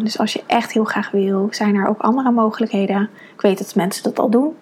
dus 0.02 0.18
als 0.18 0.34
je 0.34 0.44
echt 0.48 0.72
heel 0.72 0.84
graag 0.84 1.12
wil, 1.12 1.48
zijn 1.52 1.76
er 1.76 1.88
ook 1.88 2.02
andere 2.02 2.32
mogelijkheden. 2.32 3.10
Ik 3.34 3.42
weet 3.42 3.58
dat 3.58 3.76
mensen 3.76 4.04
dat 4.04 4.20
al 4.20 4.30
doen. 4.30 4.56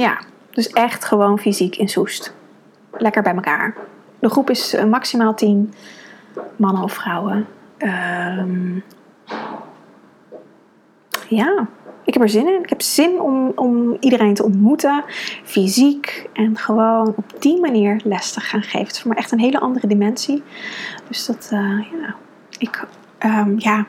Ja, 0.00 0.20
dus 0.50 0.68
echt 0.68 1.04
gewoon 1.04 1.38
fysiek 1.38 1.76
in 1.76 1.88
Soest. 1.88 2.34
Lekker 2.92 3.22
bij 3.22 3.34
elkaar. 3.34 3.74
De 4.18 4.30
groep 4.30 4.50
is 4.50 4.74
uh, 4.74 4.84
maximaal 4.84 5.34
10 5.34 5.72
mannen 6.56 6.82
of 6.82 6.92
vrouwen. 6.92 7.46
Um, 7.78 8.84
ja, 11.28 11.66
ik 12.04 12.14
heb 12.14 12.22
er 12.22 12.28
zin 12.28 12.48
in. 12.48 12.62
Ik 12.62 12.68
heb 12.68 12.82
zin 12.82 13.20
om, 13.20 13.52
om 13.54 13.96
iedereen 14.00 14.34
te 14.34 14.44
ontmoeten, 14.44 15.04
fysiek. 15.44 16.28
En 16.32 16.56
gewoon 16.56 17.14
op 17.16 17.32
die 17.38 17.60
manier 17.60 18.00
les 18.04 18.32
te 18.32 18.40
gaan 18.40 18.62
geven. 18.62 18.86
Het 18.86 18.92
is 18.92 19.00
voor 19.00 19.10
mij 19.10 19.18
echt 19.18 19.32
een 19.32 19.40
hele 19.40 19.60
andere 19.60 19.86
dimensie. 19.86 20.42
Dus 21.08 21.26
dat, 21.26 21.50
uh, 21.52 21.80
ja, 21.92 22.14
ik, 22.58 22.86
um, 23.24 23.54
ja, 23.58 23.86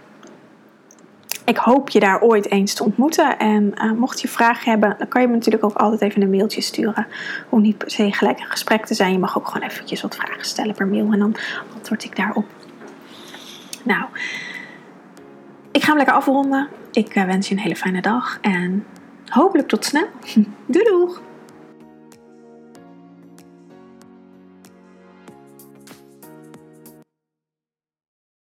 ik 1.52 1.58
hoop 1.58 1.90
je 1.90 2.00
daar 2.00 2.22
ooit 2.22 2.52
eens 2.52 2.74
te 2.74 2.84
ontmoeten. 2.84 3.38
En 3.38 3.74
uh, 3.76 3.92
mocht 3.92 4.22
je 4.22 4.28
vragen 4.28 4.72
hebben, 4.72 4.96
dan 4.98 5.08
kan 5.08 5.22
je 5.22 5.28
me 5.28 5.34
natuurlijk 5.34 5.64
ook 5.64 5.76
altijd 5.76 6.02
even 6.02 6.22
een 6.22 6.30
mailtje 6.30 6.62
sturen. 6.62 7.08
Om 7.50 7.62
niet 7.62 7.78
per 7.78 7.92
se 7.92 8.14
gelijk 8.14 8.40
een 8.40 8.46
gesprek 8.46 8.86
te 8.86 8.94
zijn. 8.94 9.12
Je 9.12 9.20
mag 9.20 9.38
ook 9.38 9.48
gewoon 9.48 9.68
eventjes 9.70 10.02
wat 10.02 10.16
vragen 10.16 10.46
stellen 10.46 10.76
per 10.76 10.88
mail. 10.88 11.12
En 11.12 11.20
dan 11.20 11.36
antwoord 11.74 12.04
ik 12.04 12.16
daarop. 12.16 12.46
Nou, 13.84 14.06
ik 15.72 15.82
ga 15.82 15.88
hem 15.88 15.98
lekker 15.98 16.16
afronden. 16.16 16.68
Ik 16.92 17.16
uh, 17.16 17.24
wens 17.24 17.48
je 17.48 17.56
een 17.56 17.62
hele 17.62 17.76
fijne 17.76 18.02
dag. 18.02 18.38
En 18.42 18.86
hopelijk 19.26 19.68
tot 19.68 19.86
snel. 19.86 20.08
Doei 20.66 20.86
doeg! 20.86 21.22